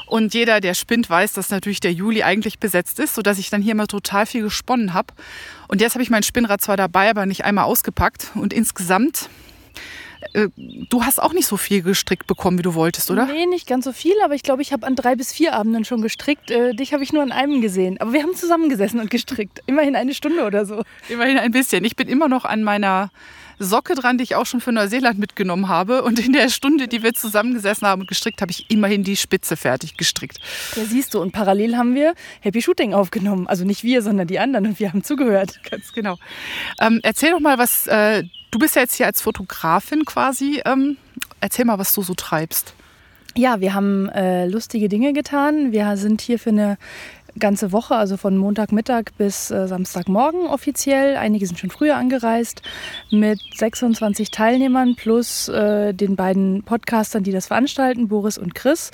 [0.06, 3.62] Und jeder, der spinnt, weiß, dass natürlich der Juli eigentlich besetzt ist, sodass ich dann
[3.62, 5.14] hier mal total viel gesponnen habe.
[5.68, 8.32] Und jetzt habe ich mein Spinnrad zwar dabei, aber nicht einmal ausgepackt.
[8.34, 9.28] Und insgesamt
[10.32, 13.26] äh, du hast auch nicht so viel gestrickt bekommen, wie du wolltest, oder?
[13.26, 15.84] Nee, nicht ganz so viel, aber ich glaube, ich habe an drei bis vier Abenden
[15.84, 16.50] schon gestrickt.
[16.50, 18.00] Äh, dich habe ich nur an einem gesehen.
[18.00, 19.60] Aber wir haben zusammengesessen und gestrickt.
[19.66, 20.82] Immerhin eine Stunde oder so.
[21.08, 21.84] Immerhin ein bisschen.
[21.84, 23.10] Ich bin immer noch an meiner
[23.60, 26.02] Socke dran, die ich auch schon für Neuseeland mitgenommen habe.
[26.02, 29.56] Und in der Stunde, die wir zusammengesessen haben und gestrickt, habe ich immerhin die Spitze
[29.56, 30.38] fertig gestrickt.
[30.74, 31.20] Ja, siehst du.
[31.20, 33.46] Und parallel haben wir Happy Shooting aufgenommen.
[33.46, 34.66] Also nicht wir, sondern die anderen.
[34.66, 35.60] Und wir haben zugehört.
[35.70, 36.16] Ganz genau.
[36.80, 40.62] Ähm, erzähl doch mal, was äh, du bist ja jetzt hier als Fotografin quasi.
[40.64, 40.96] Ähm,
[41.40, 42.74] erzähl mal, was du so treibst.
[43.36, 45.70] Ja, wir haben äh, lustige Dinge getan.
[45.70, 46.78] Wir sind hier für eine
[47.38, 51.16] ganze Woche, also von Montagmittag bis äh, Samstagmorgen offiziell.
[51.16, 52.62] Einige sind schon früher angereist
[53.10, 58.90] mit 26 Teilnehmern plus äh, den beiden Podcastern, die das veranstalten, Boris und Chris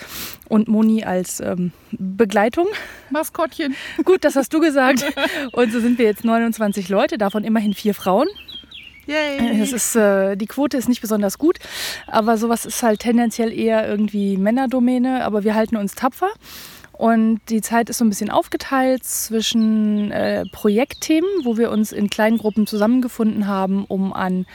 [0.48, 2.66] und Moni als ähm, Begleitung.
[3.10, 3.74] Maskottchen.
[4.04, 5.04] Gut, das hast du gesagt.
[5.52, 8.28] Und so sind wir jetzt 29 Leute, davon immerhin vier Frauen.
[9.06, 9.60] Yay.
[9.60, 11.58] Es ist, äh, die Quote ist nicht besonders gut,
[12.08, 16.30] aber sowas ist halt tendenziell eher irgendwie Männerdomäne, aber wir halten uns tapfer.
[16.98, 22.08] Und die Zeit ist so ein bisschen aufgeteilt zwischen äh, Projektthemen, wo wir uns in
[22.08, 24.46] kleinen Gruppen zusammengefunden haben, um an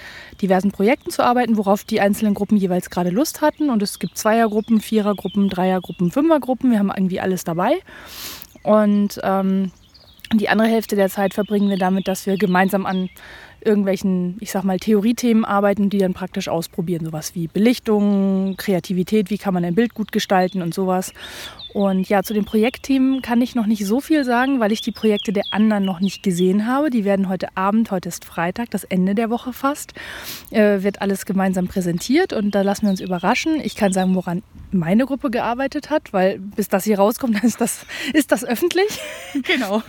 [0.42, 3.70] diversen Projekten zu arbeiten, worauf die einzelnen Gruppen jeweils gerade Lust hatten.
[3.70, 6.72] Und es gibt Zweiergruppen, Vierergruppen, Dreiergruppen, Fünfergruppen.
[6.72, 7.74] Wir haben irgendwie alles dabei.
[8.64, 9.72] Und ähm,
[10.34, 13.10] die andere Hälfte der Zeit verbringen wir damit, dass wir gemeinsam an
[13.64, 17.06] irgendwelchen, ich sag mal, Theoriethemen arbeiten, die dann praktisch ausprobieren.
[17.06, 21.14] Sowas wie Belichtung, Kreativität, wie kann man ein Bild gut gestalten und sowas.
[21.74, 24.92] Und ja, zu den Projektthemen kann ich noch nicht so viel sagen, weil ich die
[24.92, 26.90] Projekte der anderen noch nicht gesehen habe.
[26.90, 29.94] Die werden heute Abend, heute ist Freitag, das Ende der Woche fast,
[30.50, 33.60] äh, wird alles gemeinsam präsentiert und da lassen wir uns überraschen.
[33.64, 37.86] Ich kann sagen, woran meine Gruppe gearbeitet hat, weil bis das hier rauskommt, ist das,
[38.14, 39.00] ist das öffentlich.
[39.44, 39.82] Genau.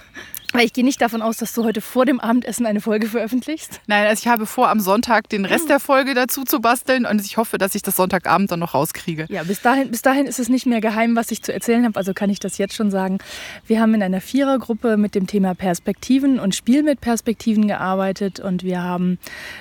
[0.52, 3.80] Weil ich gehe nicht davon aus, dass du heute vor dem Abendessen eine Folge veröffentlichst.
[3.86, 7.24] Nein, also ich habe vor, am Sonntag den Rest der Folge dazu zu basteln und
[7.24, 9.24] ich hoffe, dass ich das Sonntagabend dann noch rauskriege.
[9.30, 11.96] Ja, bis dahin, bis dahin ist es nicht mehr geheim, was ich zu erzählen habe,
[11.96, 13.18] also kann ich das jetzt schon sagen.
[13.66, 18.62] Wir haben in einer Vierergruppe mit dem Thema Perspektiven und Spiel mit Perspektiven gearbeitet und
[18.62, 19.18] wir haben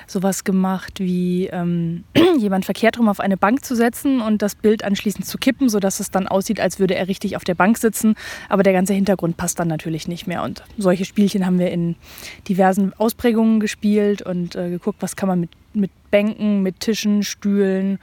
[0.08, 2.04] sowas gemacht wie ähm,
[2.38, 6.02] jemand verkehrt rum auf eine Bank zu setzen und das Bild anschließend zu kippen, sodass
[6.02, 8.16] es dann aussieht, als würde er richtig auf der Bank sitzen,
[8.50, 11.96] aber der ganze Hintergrund passt dann natürlich nicht mehr und solche Spielchen haben wir in
[12.48, 18.00] diversen Ausprägungen gespielt und äh, geguckt, was kann man mit, mit Bänken, mit Tischen, Stühlen,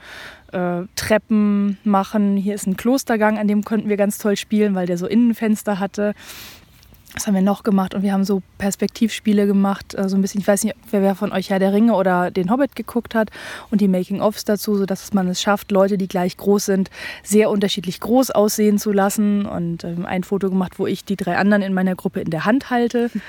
[0.51, 2.37] äh, Treppen machen.
[2.37, 5.79] Hier ist ein Klostergang, an dem konnten wir ganz toll spielen, weil der so Innenfenster
[5.79, 6.13] hatte.
[7.15, 7.95] Was haben wir noch gemacht?
[7.95, 11.31] Und wir haben so Perspektivspiele gemacht, äh, so ein bisschen, ich weiß nicht, wer von
[11.31, 13.31] euch Herr der Ringe oder den Hobbit geguckt hat
[13.71, 16.91] und die Making-ofs dazu, sodass man es schafft, Leute, die gleich groß sind,
[17.23, 19.47] sehr unterschiedlich groß aussehen zu lassen.
[19.47, 22.45] Und ähm, ein Foto gemacht, wo ich die drei anderen in meiner Gruppe in der
[22.45, 23.09] Hand halte.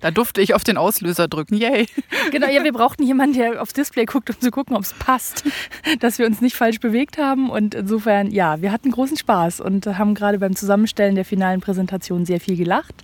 [0.00, 1.54] Da durfte ich auf den Auslöser drücken.
[1.54, 1.86] Yay!
[2.30, 5.44] Genau, ja, wir brauchten jemanden, der aufs Display guckt, um zu gucken, ob es passt,
[6.00, 7.50] dass wir uns nicht falsch bewegt haben.
[7.50, 12.24] Und insofern, ja, wir hatten großen Spaß und haben gerade beim Zusammenstellen der finalen Präsentation
[12.24, 12.94] sehr viel gelacht.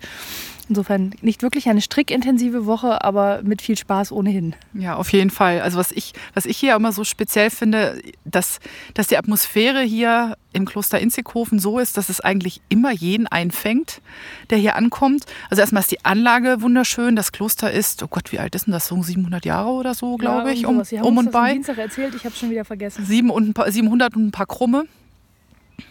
[0.68, 4.54] Insofern nicht wirklich eine strickintensive Woche, aber mit viel Spaß ohnehin.
[4.74, 5.62] Ja, auf jeden Fall.
[5.62, 8.60] Also was ich, was ich hier immer so speziell finde, dass,
[8.92, 14.02] dass die Atmosphäre hier im Kloster Inzighofen so ist, dass es eigentlich immer jeden einfängt,
[14.50, 15.24] der hier ankommt.
[15.48, 17.16] Also erstmal ist die Anlage wunderschön.
[17.16, 18.88] Das Kloster ist, oh Gott, wie alt ist denn das?
[18.88, 21.54] So 700 Jahre oder so, glaube ja, ich, um, um und bei.
[21.54, 23.06] Dienstag erzählt, ich habe schon wieder vergessen.
[23.06, 24.84] 700 und ein paar Krumme.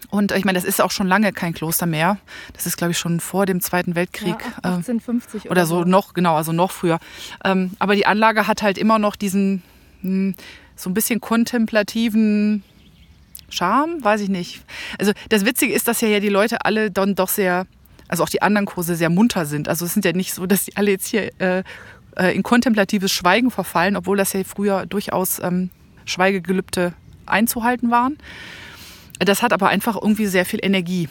[0.10, 2.18] Und ich meine, das ist auch schon lange kein Kloster mehr.
[2.54, 4.36] Das ist, glaube ich, schon vor dem Zweiten Weltkrieg.
[4.40, 7.00] Ja, 1850 äh, oder, so, noch, genau, also noch früher.
[7.44, 9.64] Ähm, aber die Anlage hat halt immer noch diesen
[10.02, 10.36] hm,
[10.76, 12.64] so ein bisschen kontemplativen
[13.50, 14.64] Charme, weiß ich nicht.
[15.00, 17.66] Also das Witzige ist, dass ja die Leute alle dann doch sehr,
[18.08, 19.68] also auch die anderen Kurse sehr munter sind.
[19.68, 21.64] Also es sind ja nicht so, dass die alle jetzt hier äh,
[22.16, 25.70] äh, in kontemplatives Schweigen verfallen, obwohl das ja früher durchaus ähm,
[26.06, 26.94] Schweigegelübde
[27.26, 28.18] einzuhalten waren.
[29.20, 31.10] Das hat aber einfach irgendwie sehr viel Energie.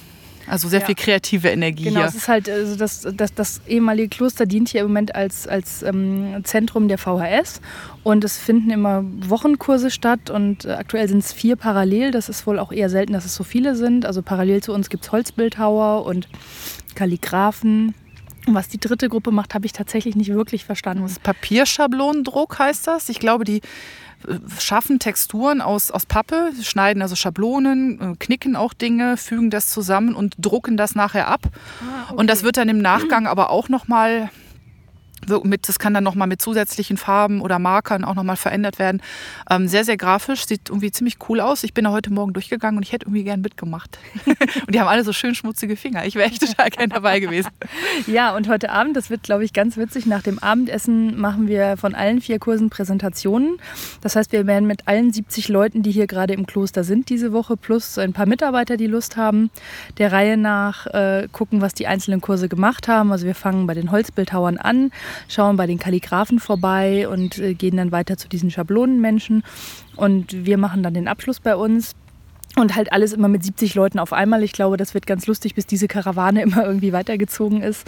[0.49, 0.87] Also sehr ja.
[0.87, 2.09] viel kreative Energie genau, hier.
[2.09, 5.83] es ist halt, also das, das, das ehemalige Kloster dient hier im Moment als, als
[5.83, 7.61] ähm, Zentrum der VHS
[8.05, 12.13] und es finden immer Wochenkurse statt und äh, aktuell sind es vier parallel.
[12.13, 14.07] Das ist wohl auch eher selten, dass es so viele sind.
[14.07, 16.29] Also parallel zu uns gibt es Holzbildhauer und
[16.95, 17.95] Kalligraphen.
[18.47, 21.05] Was die dritte Gruppe macht, habe ich tatsächlich nicht wirklich verstanden.
[21.25, 23.09] Papierschablonendruck heißt das.
[23.09, 23.61] Ich glaube, die
[24.59, 30.15] schaffen Texturen aus, aus Pappe, schneiden also Schablonen, äh, knicken auch Dinge, fügen das zusammen
[30.15, 31.43] und drucken das nachher ab.
[31.81, 32.21] Ah, okay.
[32.21, 34.31] Und das wird dann im Nachgang aber auch nochmal
[35.45, 39.03] mit, das kann dann nochmal mit zusätzlichen Farben oder Markern auch nochmal verändert werden.
[39.51, 41.65] Ähm, sehr, sehr grafisch, sieht irgendwie ziemlich cool aus.
[41.65, 43.99] Ich bin da heute Morgen durchgegangen und ich hätte irgendwie gern mitgemacht.
[44.27, 46.05] und die haben alle so schön schmutzige Finger.
[46.07, 47.51] Ich wäre echt total gern dabei gewesen.
[48.07, 50.07] Ja, und heute Abend, das wird, glaube ich, ganz witzig.
[50.07, 53.59] Nach dem Abendessen machen wir von allen vier Kursen Präsentationen.
[54.01, 57.33] Das heißt, wir werden mit allen 70 Leuten, die hier gerade im Kloster sind diese
[57.33, 59.51] Woche, plus ein paar Mitarbeiter, die Lust haben,
[59.99, 63.13] der Reihe nach äh, gucken, was die einzelnen Kurse gemacht haben.
[63.13, 64.91] Also wir fangen bei den Holzbildhauern an
[65.29, 69.43] schauen bei den Kalligraphen vorbei und äh, gehen dann weiter zu diesen Schablonenmenschen.
[69.97, 71.95] Und wir machen dann den Abschluss bei uns.
[72.59, 74.43] Und halt alles immer mit 70 Leuten auf einmal.
[74.43, 77.87] Ich glaube, das wird ganz lustig, bis diese Karawane immer irgendwie weitergezogen ist.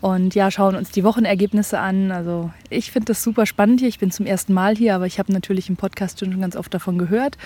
[0.00, 2.10] Und ja, schauen uns die Wochenergebnisse an.
[2.10, 3.90] Also ich finde das super spannend hier.
[3.90, 6.72] Ich bin zum ersten Mal hier, aber ich habe natürlich im Podcast schon ganz oft
[6.72, 7.36] davon gehört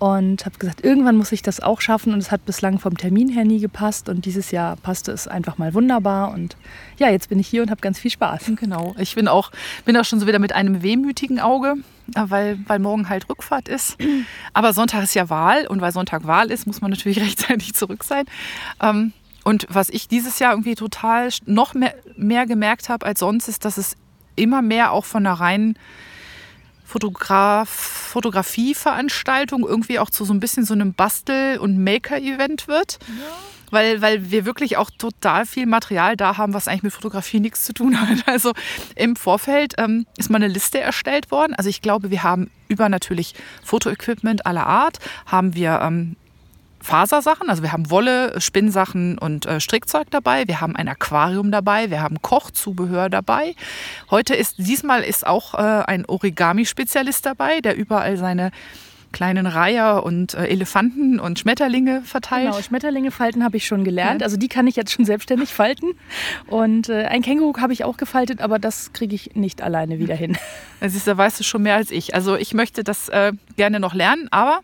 [0.00, 3.28] und habe gesagt, irgendwann muss ich das auch schaffen und es hat bislang vom Termin
[3.28, 6.56] her nie gepasst und dieses Jahr passte es einfach mal wunderbar und
[6.96, 8.52] ja, jetzt bin ich hier und habe ganz viel Spaß.
[8.56, 9.50] Genau, ich bin auch,
[9.84, 11.74] bin auch schon so wieder mit einem wehmütigen Auge,
[12.14, 13.98] weil, weil morgen halt Rückfahrt ist.
[14.54, 18.02] Aber Sonntag ist ja Wahl und weil Sonntag Wahl ist, muss man natürlich rechtzeitig zurück
[18.02, 18.24] sein.
[18.82, 19.12] Ähm,
[19.44, 23.66] und was ich dieses Jahr irgendwie total noch mehr, mehr gemerkt habe als sonst, ist,
[23.66, 23.96] dass es
[24.34, 25.76] immer mehr auch von der reinen
[26.90, 32.98] Fotograf, Fotografieveranstaltung irgendwie auch zu so ein bisschen so einem Bastel- und Maker-Event wird.
[33.06, 33.24] Ja.
[33.70, 37.62] Weil, weil wir wirklich auch total viel Material da haben, was eigentlich mit Fotografie nichts
[37.62, 38.08] zu tun hat.
[38.26, 38.52] Also
[38.96, 41.54] im Vorfeld ähm, ist mal eine Liste erstellt worden.
[41.54, 46.16] Also ich glaube, wir haben über natürlich Fotoequipment aller Art, haben wir ähm,
[46.80, 47.50] Fasersachen.
[47.50, 50.46] Also wir haben Wolle, Spinnsachen und äh, Strickzeug dabei.
[50.46, 51.90] Wir haben ein Aquarium dabei.
[51.90, 53.54] Wir haben Kochzubehör dabei.
[54.10, 58.50] Heute ist, diesmal ist auch äh, ein Origami-Spezialist dabei, der überall seine
[59.12, 62.50] kleinen Reiher und äh, Elefanten und Schmetterlinge verteilt.
[62.50, 64.20] Genau, Schmetterlinge falten habe ich schon gelernt.
[64.20, 64.24] Ja.
[64.24, 65.92] Also die kann ich jetzt schon selbstständig falten.
[66.46, 70.14] Und äh, ein Känguru habe ich auch gefaltet, aber das kriege ich nicht alleine wieder
[70.14, 70.36] hin.
[70.80, 72.14] Ist, da weißt du schon mehr als ich.
[72.14, 74.60] Also ich möchte das äh, gerne noch lernen, aber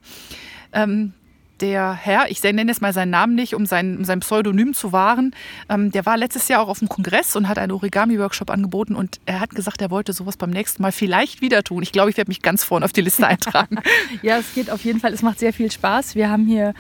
[0.73, 1.13] ähm,
[1.61, 4.93] der Herr, ich nenne jetzt mal seinen Namen nicht, um sein, um sein Pseudonym zu
[4.93, 5.35] wahren,
[5.69, 9.21] ähm, der war letztes Jahr auch auf dem Kongress und hat einen Origami-Workshop angeboten und
[9.27, 11.83] er hat gesagt, er wollte sowas beim nächsten Mal vielleicht wieder tun.
[11.83, 13.79] Ich glaube, ich werde mich ganz vorne auf die Liste eintragen.
[14.23, 16.15] ja, es geht auf jeden Fall, es macht sehr viel Spaß.
[16.15, 16.75] Wir haben hier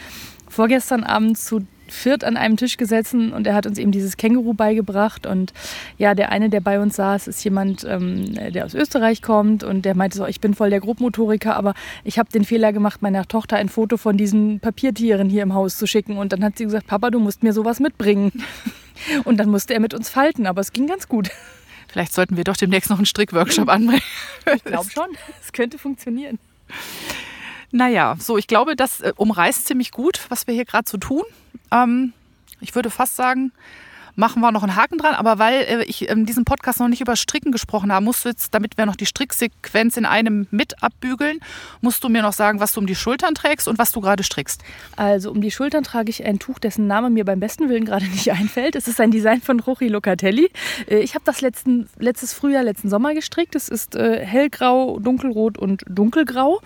[0.48, 4.54] vorgestern Abend zu viert an einem Tisch gesessen und er hat uns eben dieses Känguru
[4.54, 5.26] beigebracht.
[5.26, 5.52] Und
[5.98, 9.84] ja, der eine, der bei uns saß, ist jemand, ähm, der aus Österreich kommt und
[9.84, 13.26] der meinte so, ich bin voll der Grobmotoriker, aber ich habe den Fehler gemacht, meiner
[13.26, 16.18] Tochter ein Foto von diesen Papiertieren hier im Haus zu schicken.
[16.18, 18.32] Und dann hat sie gesagt, Papa, du musst mir sowas mitbringen.
[19.24, 21.30] Und dann musste er mit uns falten, aber es ging ganz gut.
[21.88, 24.02] Vielleicht sollten wir doch demnächst noch einen Strickworkshop anbringen.
[24.54, 25.06] Ich glaube schon,
[25.42, 26.38] es könnte funktionieren.
[27.72, 31.24] Naja, so, ich glaube, das äh, umreißt ziemlich gut, was wir hier gerade so tun.
[31.70, 32.12] Ähm,
[32.60, 33.52] ich würde fast sagen,
[34.16, 35.14] machen wir noch einen Haken dran.
[35.14, 38.30] Aber weil äh, ich in diesem Podcast noch nicht über Stricken gesprochen habe, musst du
[38.30, 41.38] jetzt, damit wir noch die Stricksequenz in einem mit abbügeln,
[41.80, 44.22] musst du mir noch sagen, was du um die Schultern trägst und was du gerade
[44.22, 44.62] strickst.
[44.96, 48.06] Also um die Schultern trage ich ein Tuch, dessen Name mir beim besten Willen gerade
[48.06, 48.74] nicht einfällt.
[48.74, 50.50] Es ist ein Design von Rochi Locatelli.
[50.88, 53.54] Äh, ich habe das letzten, letztes Frühjahr, letzten Sommer gestrickt.
[53.54, 56.60] Es ist äh, hellgrau, dunkelrot und dunkelgrau.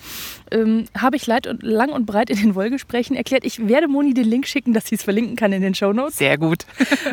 [0.51, 3.45] Ähm, habe ich leid und, lang und breit in den Wollgesprächen erklärt.
[3.45, 6.19] Ich werde Moni den Link schicken, dass sie es verlinken kann in den Show Notes.
[6.19, 6.67] Sehr gut.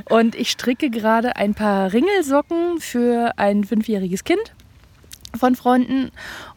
[0.10, 4.54] und Und ich stricke gerade ein paar Ringelsocken für ein fünfjähriges Kind
[5.34, 6.12] von Freunden.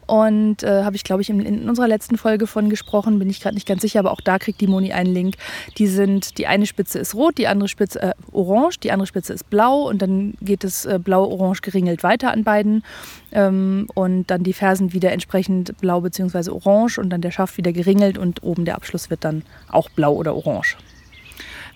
[0.07, 3.39] Und äh, habe ich, glaube ich, in, in, unserer letzten Folge von gesprochen, bin ich
[3.39, 5.35] gerade nicht ganz sicher, aber auch da kriegt die Moni einen Link.
[5.77, 9.31] Die sind, die eine Spitze ist rot, die andere Spitze äh, orange, die andere Spitze
[9.31, 12.83] ist blau und dann geht es äh, blau-orange geringelt weiter an beiden.
[13.31, 16.49] Ähm, und dann die Fersen wieder entsprechend blau bzw.
[16.49, 20.13] orange und dann der Schaft wieder geringelt und oben der Abschluss wird dann auch blau
[20.13, 20.75] oder orange.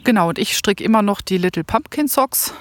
[0.06, 2.54] Genau, und ich stricke immer noch die Little Pumpkin Socks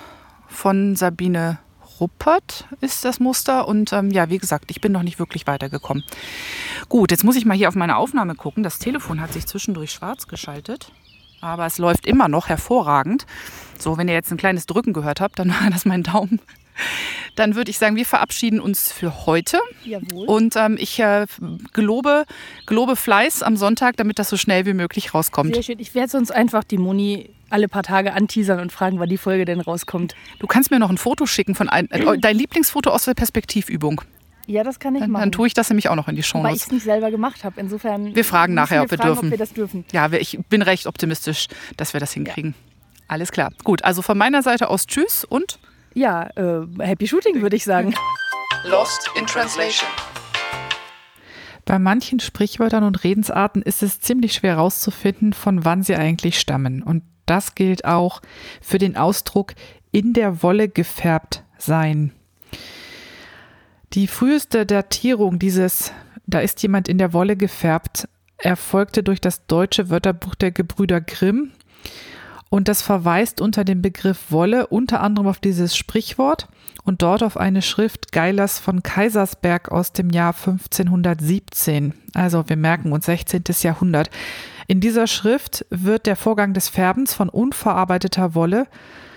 [0.49, 1.59] von Sabine
[2.01, 3.69] Ruppert ist das Muster.
[3.69, 6.05] Und ähm, ja, wie gesagt, ich bin noch nicht wirklich weitergekommen.
[6.89, 8.63] Gut, jetzt muss ich mal hier auf meine Aufnahme gucken.
[8.63, 10.91] Das Telefon hat sich zwischendurch schwarz geschaltet.
[11.43, 13.27] Aber es läuft immer noch hervorragend.
[13.79, 16.41] So, wenn ihr jetzt ein kleines Drücken gehört habt, dann war das mein Daumen,
[17.37, 19.59] dann würde ich sagen, wir verabschieden uns für heute.
[19.85, 20.27] Jawohl.
[20.27, 21.27] Und ähm, ich äh,
[21.73, 22.25] gelobe,
[22.67, 25.55] gelobe Fleiß am Sonntag, damit das so schnell wie möglich rauskommt.
[25.55, 25.79] Sehr schön.
[25.79, 29.45] Ich werde sonst einfach die Moni alle paar Tage anteasern und fragen, wann die Folge
[29.45, 30.15] denn rauskommt.
[30.39, 34.01] Du kannst mir noch ein Foto schicken von ein, äh, dein Lieblingsfoto aus der Perspektivübung.
[34.47, 35.23] Ja, das kann ich Dann, machen.
[35.23, 37.11] dann tue ich das nämlich auch noch in die Show Weil ich es nicht selber
[37.11, 37.59] gemacht habe.
[37.61, 38.15] Insofern.
[38.15, 39.27] Wir fragen nachher, ob wir fragen, dürfen.
[39.29, 39.85] Ob wir das dürfen.
[39.93, 41.47] Ja, wir- ich bin recht optimistisch,
[41.79, 42.55] dass wir das hinkriegen.
[43.09, 43.53] Alles klar.
[43.65, 45.59] Gut, also von meiner Seite aus Tschüss und
[45.95, 47.95] Ja, äh, Happy Shooting, würde ich sagen.
[48.65, 49.89] Lost in Translation.
[51.65, 56.83] Bei manchen Sprichwörtern und Redensarten ist es ziemlich schwer herauszufinden, von wann sie eigentlich stammen.
[56.83, 58.21] Und das gilt auch
[58.61, 59.55] für den Ausdruck
[59.93, 62.13] in der Wolle gefärbt sein.
[63.93, 65.93] Die früheste Datierung dieses,
[66.27, 68.09] da ist jemand in der Wolle gefärbt,
[68.39, 71.53] erfolgte durch das deutsche Wörterbuch der Gebrüder Grimm.
[72.51, 76.49] Und das verweist unter dem Begriff Wolle unter anderem auf dieses Sprichwort
[76.85, 81.95] und dort auf eine Schrift Geilers von Kaisersberg aus dem Jahr 1517.
[82.15, 83.45] Also wir merken uns 16.
[83.63, 84.11] Jahrhundert.
[84.67, 88.67] In dieser Schrift wird der Vorgang des Färbens von unverarbeiteter Wolle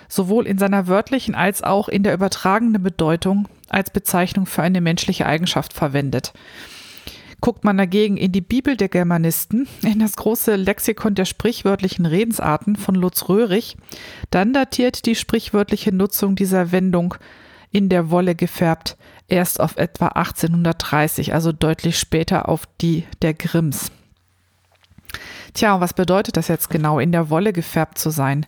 [0.10, 5.26] sowohl in seiner wörtlichen als auch in der übertragenen Bedeutung als Bezeichnung für eine menschliche
[5.26, 6.34] Eigenschaft verwendet.
[7.40, 12.76] Guckt man dagegen in die Bibel der Germanisten, in das große Lexikon der sprichwörtlichen Redensarten
[12.76, 13.78] von Lutz Röhrig,
[14.32, 17.16] dann datiert die sprichwörtliche Nutzung dieser Wendung
[17.70, 23.92] in der Wolle gefärbt erst auf etwa 1830, also deutlich später auf die der Grimms.
[25.54, 28.46] Tja, und was bedeutet das jetzt genau, in der Wolle gefärbt zu sein?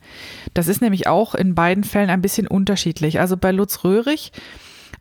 [0.53, 3.19] Das ist nämlich auch in beiden Fällen ein bisschen unterschiedlich.
[3.19, 4.31] Also bei Lutz Röhrig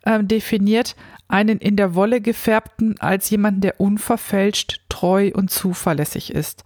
[0.05, 0.95] ähm, definiert
[1.27, 6.63] einen in der Wolle gefärbten als jemanden, der unverfälscht, treu und zuverlässig ist.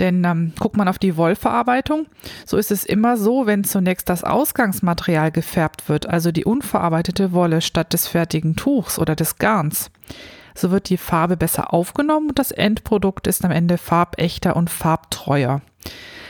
[0.00, 2.06] Denn ähm, guckt man auf die Wollverarbeitung,
[2.46, 7.60] so ist es immer so, wenn zunächst das Ausgangsmaterial gefärbt wird, also die unverarbeitete Wolle
[7.60, 9.90] statt des fertigen Tuchs oder des Garns,
[10.54, 15.62] so wird die Farbe besser aufgenommen und das Endprodukt ist am Ende farbechter und farbtreuer.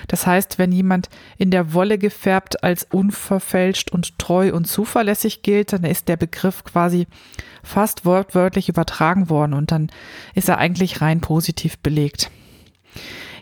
[0.09, 1.09] Das heißt, wenn jemand
[1.39, 6.65] in der Wolle gefärbt als unverfälscht und treu und zuverlässig gilt, dann ist der Begriff
[6.65, 7.07] quasi
[7.63, 9.91] fast wortwörtlich übertragen worden und dann
[10.35, 12.31] ist er eigentlich rein positiv belegt.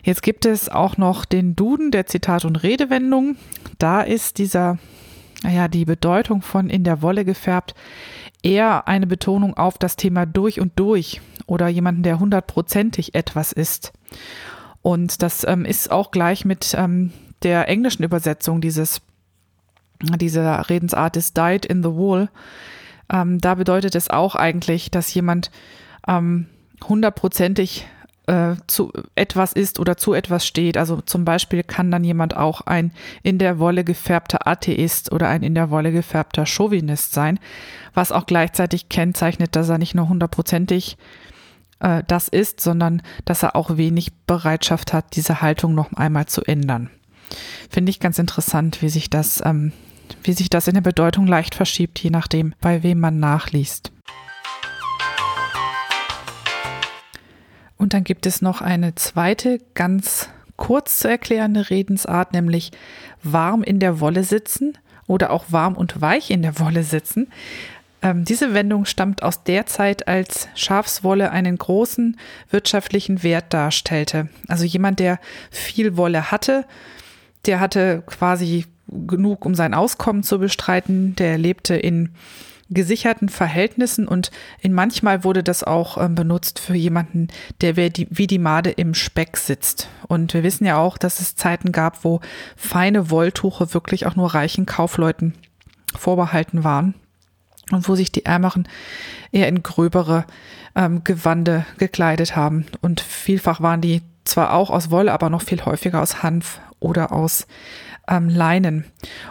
[0.03, 3.37] Jetzt gibt es auch noch den Duden der Zitat- und Redewendungen.
[3.79, 4.77] Da ist dieser,
[5.43, 7.75] naja, die Bedeutung von in der Wolle gefärbt
[8.41, 13.93] eher eine Betonung auf das Thema durch und durch oder jemanden, der hundertprozentig etwas ist.
[14.81, 19.01] Und das ähm, ist auch gleich mit ähm, der englischen Übersetzung dieses,
[20.01, 22.29] dieser Redensart ist died in the wool.
[23.11, 25.51] Ähm, da bedeutet es auch eigentlich, dass jemand
[26.07, 26.47] ähm,
[26.87, 27.87] hundertprozentig
[28.27, 30.77] äh, zu etwas ist oder zu etwas steht.
[30.77, 35.43] Also zum Beispiel kann dann jemand auch ein in der Wolle gefärbter Atheist oder ein
[35.43, 37.39] in der Wolle gefärbter Chauvinist sein,
[37.93, 40.97] was auch gleichzeitig kennzeichnet, dass er nicht nur hundertprozentig
[41.79, 46.41] äh, das ist, sondern dass er auch wenig Bereitschaft hat, diese Haltung noch einmal zu
[46.43, 46.89] ändern.
[47.69, 49.71] Finde ich ganz interessant, wie sich das, ähm,
[50.23, 53.92] wie sich das in der Bedeutung leicht verschiebt, je nachdem, bei wem man nachliest.
[57.83, 62.71] Und dann gibt es noch eine zweite, ganz kurz zu erklärende Redensart, nämlich
[63.23, 67.27] warm in der Wolle sitzen oder auch warm und weich in der Wolle sitzen.
[68.01, 72.17] Ähm, diese Wendung stammt aus der Zeit, als Schafswolle einen großen
[72.51, 74.29] wirtschaftlichen Wert darstellte.
[74.47, 75.19] Also jemand, der
[75.51, 76.63] viel Wolle hatte,
[77.45, 82.11] der hatte quasi genug, um sein Auskommen zu bestreiten, der lebte in
[82.73, 87.27] gesicherten Verhältnissen und in manchmal wurde das auch ähm, benutzt für jemanden,
[87.61, 89.89] der wie die, wie die Made im Speck sitzt.
[90.07, 92.21] Und wir wissen ja auch, dass es Zeiten gab, wo
[92.55, 95.33] feine Wolltuche wirklich auch nur reichen Kaufleuten
[95.95, 96.95] vorbehalten waren
[97.71, 98.67] und wo sich die Ärmeren
[99.31, 100.25] eher in gröbere
[100.75, 102.65] ähm, Gewande gekleidet haben.
[102.81, 107.11] Und vielfach waren die zwar auch aus Wolle, aber noch viel häufiger aus Hanf oder
[107.11, 107.47] aus
[108.07, 108.85] ähm, Leinen.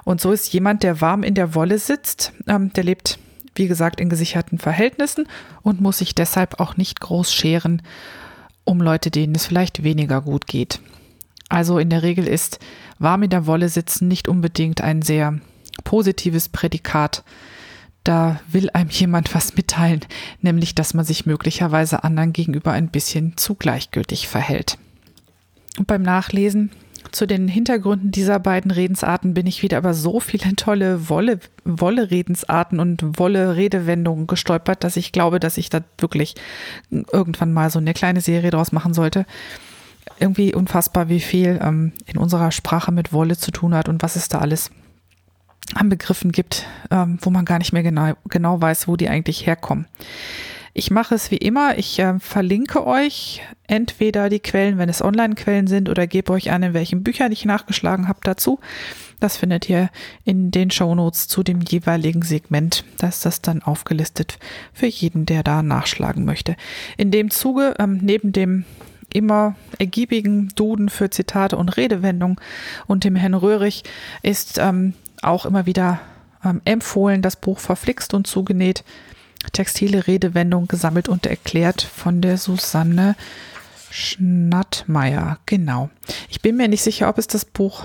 [0.04, 3.18] Und so ist jemand, der warm in der Wolle sitzt, ähm, der lebt,
[3.54, 5.26] wie gesagt, in gesicherten Verhältnissen
[5.62, 7.82] und muss sich deshalb auch nicht groß scheren
[8.64, 10.80] um Leute, denen es vielleicht weniger gut geht.
[11.48, 12.60] Also in der Regel ist
[12.98, 15.38] warm in der Wolle sitzen nicht unbedingt ein sehr
[15.84, 17.24] positives Prädikat.
[18.04, 20.00] Da will einem jemand was mitteilen,
[20.40, 24.78] nämlich dass man sich möglicherweise anderen gegenüber ein bisschen zu gleichgültig verhält.
[25.78, 26.70] Und beim Nachlesen
[27.12, 32.80] zu den Hintergründen dieser beiden Redensarten bin ich wieder über so viele tolle Wolle, Wolle-Redensarten
[32.80, 36.34] und Wolle-Redewendungen gestolpert, dass ich glaube, dass ich da wirklich
[36.90, 39.26] irgendwann mal so eine kleine Serie draus machen sollte.
[40.18, 44.16] Irgendwie unfassbar, wie viel ähm, in unserer Sprache mit Wolle zu tun hat und was
[44.16, 44.70] es da alles
[45.74, 49.46] an Begriffen gibt, ähm, wo man gar nicht mehr genau, genau weiß, wo die eigentlich
[49.46, 49.86] herkommen.
[50.74, 51.76] Ich mache es wie immer.
[51.76, 56.62] Ich äh, verlinke euch entweder die Quellen, wenn es Online-Quellen sind, oder gebe euch an,
[56.62, 58.58] in welchen Büchern ich nachgeschlagen habe dazu.
[59.20, 59.90] Das findet ihr
[60.24, 62.84] in den Shownotes zu dem jeweiligen Segment.
[62.98, 64.38] Da ist das dann aufgelistet
[64.72, 66.56] für jeden, der da nachschlagen möchte.
[66.96, 68.64] In dem Zuge, ähm, neben dem
[69.12, 72.36] immer ergiebigen Duden für Zitate und Redewendungen
[72.86, 73.84] und dem Herrn Röhrig
[74.22, 76.00] ist ähm, auch immer wieder
[76.44, 78.84] ähm, empfohlen das Buch Verflixt und zugenäht
[79.52, 83.16] textile Redewendung gesammelt und erklärt von der Susanne
[83.90, 85.38] Schnattmeier.
[85.46, 85.90] Genau.
[86.28, 87.84] Ich bin mir nicht sicher, ob es das Buch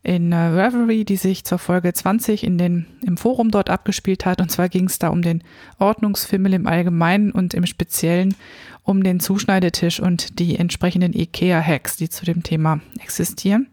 [0.03, 4.41] in äh, Reverie, die sich zur Folge 20 in den, im Forum dort abgespielt hat.
[4.41, 5.43] Und zwar ging es da um den
[5.79, 8.35] Ordnungsfimmel im Allgemeinen und im Speziellen
[8.83, 13.67] um den Zuschneidetisch und die entsprechenden IKEA-Hacks, die zu dem Thema existieren.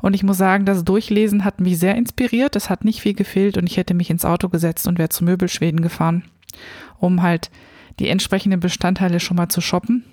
[0.00, 2.56] Und ich muss sagen, das Durchlesen hat mich sehr inspiriert.
[2.56, 5.22] Es hat nicht viel gefehlt und ich hätte mich ins Auto gesetzt und wäre zu
[5.22, 6.24] Möbelschweden gefahren,
[6.98, 7.50] um halt
[7.98, 10.04] die entsprechenden Bestandteile schon mal zu shoppen.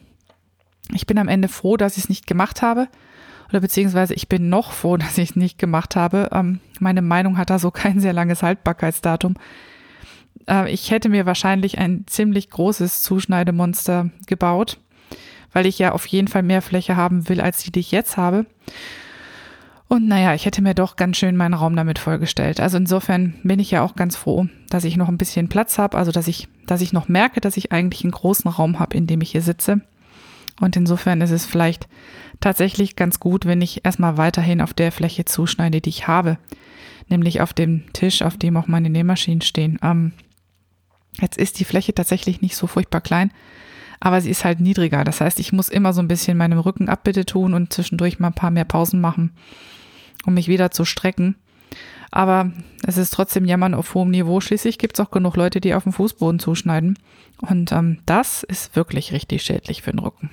[0.94, 2.90] Ich bin am Ende froh, dass ich es nicht gemacht habe.
[3.50, 6.30] Oder beziehungsweise ich bin noch froh, dass ich es nicht gemacht habe.
[6.32, 9.36] Ähm, meine Meinung hat da so kein sehr langes Haltbarkeitsdatum.
[10.48, 14.80] Äh, ich hätte mir wahrscheinlich ein ziemlich großes Zuschneidemonster gebaut,
[15.54, 18.18] weil ich ja auf jeden Fall mehr Fläche haben will, als die, die ich jetzt
[18.18, 18.46] habe.
[19.88, 22.60] Und naja, ich hätte mir doch ganz schön meinen Raum damit vollgestellt.
[22.60, 25.98] Also insofern bin ich ja auch ganz froh, dass ich noch ein bisschen Platz habe,
[25.98, 29.06] also dass ich, dass ich noch merke, dass ich eigentlich einen großen Raum habe, in
[29.06, 29.82] dem ich hier sitze.
[30.60, 31.88] Und insofern ist es vielleicht
[32.40, 36.38] tatsächlich ganz gut, wenn ich erstmal weiterhin auf der Fläche zuschneide, die ich habe.
[37.08, 39.78] Nämlich auf dem Tisch, auf dem auch meine Nähmaschinen stehen.
[39.84, 40.14] Ähm,
[41.22, 43.32] Jetzt ist die Fläche tatsächlich nicht so furchtbar klein,
[44.00, 45.04] aber sie ist halt niedriger.
[45.04, 48.28] Das heißt, ich muss immer so ein bisschen meinem Rücken Abbitte tun und zwischendurch mal
[48.28, 49.32] ein paar mehr Pausen machen,
[50.26, 51.36] um mich wieder zu strecken.
[52.12, 52.52] Aber
[52.86, 54.40] es ist trotzdem Jammern auf hohem Niveau.
[54.40, 56.98] Schließlich gibt es auch genug Leute, die auf dem Fußboden zuschneiden.
[57.42, 60.30] Und ähm, das ist wirklich richtig schädlich für den Rücken.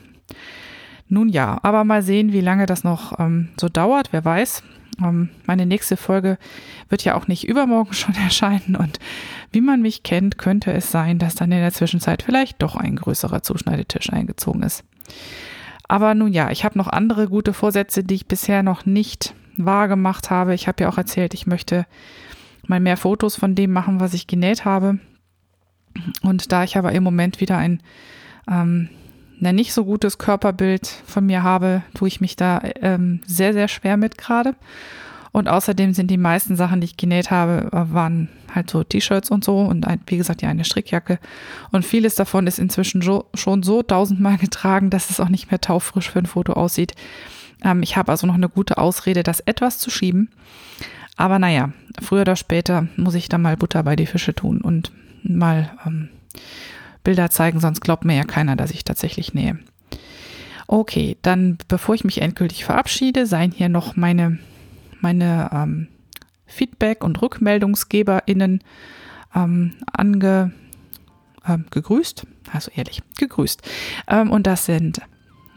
[1.08, 4.12] Nun ja, aber mal sehen, wie lange das noch ähm, so dauert.
[4.12, 4.62] Wer weiß.
[5.02, 6.38] Ähm, meine nächste Folge
[6.88, 8.98] wird ja auch nicht übermorgen schon erscheinen und
[9.50, 12.96] wie man mich kennt, könnte es sein, dass dann in der Zwischenzeit vielleicht doch ein
[12.96, 14.84] größerer Zuschneidetisch eingezogen ist.
[15.88, 19.88] Aber nun ja, ich habe noch andere gute Vorsätze, die ich bisher noch nicht wahr
[19.88, 20.54] gemacht habe.
[20.54, 21.86] Ich habe ja auch erzählt, ich möchte
[22.66, 24.98] mal mehr Fotos von dem machen, was ich genäht habe.
[26.22, 27.82] Und da ich aber im Moment wieder ein
[28.50, 28.88] ähm,
[29.42, 33.68] ein nicht so gutes Körperbild von mir habe, tue ich mich da ähm, sehr, sehr
[33.68, 34.54] schwer mit gerade.
[35.32, 39.30] Und außerdem sind die meisten Sachen, die ich genäht habe, äh, waren halt so T-Shirts
[39.30, 41.18] und so und ein, wie gesagt ja eine Strickjacke.
[41.70, 45.60] Und vieles davon ist inzwischen so, schon so tausendmal getragen, dass es auch nicht mehr
[45.60, 46.94] taufrisch für ein Foto aussieht.
[47.64, 50.28] Ähm, ich habe also noch eine gute Ausrede, das etwas zu schieben.
[51.16, 54.92] Aber naja, früher oder später muss ich da mal Butter bei die Fische tun und
[55.22, 56.08] mal ähm,
[57.04, 59.58] Bilder zeigen, sonst glaubt mir ja keiner, dass ich tatsächlich nähe.
[60.66, 64.38] Okay, dann bevor ich mich endgültig verabschiede, seien hier noch meine,
[65.00, 65.88] meine ähm,
[66.46, 68.62] Feedback- und RückmeldungsgeberInnen
[69.34, 70.52] ähm, ange,
[71.46, 72.26] ähm, gegrüßt.
[72.52, 73.62] Also ehrlich, gegrüßt.
[74.08, 75.00] Ähm, und das sind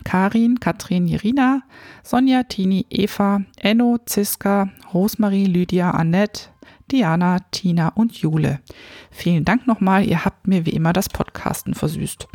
[0.04, 1.64] Karin, Katrin, Irina,
[2.04, 6.50] Sonja, Tini, Eva, Enno, Ziska, Rosmarie, Lydia, Annette,
[6.92, 8.60] Diana, Tina und Jule.
[9.12, 12.28] Vielen Dank nochmal, ihr habt mir wie immer das Podcasten versüßt.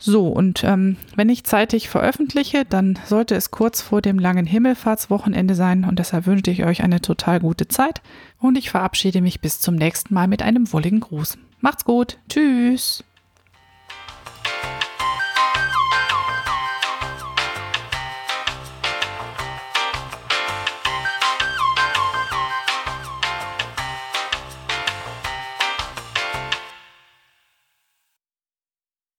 [0.00, 5.54] So, und ähm, wenn ich zeitig veröffentliche, dann sollte es kurz vor dem langen Himmelfahrtswochenende
[5.56, 8.00] sein und deshalb wünsche ich euch eine total gute Zeit
[8.38, 11.36] und ich verabschiede mich bis zum nächsten Mal mit einem wolligen Gruß.
[11.60, 13.02] Macht's gut, tschüss!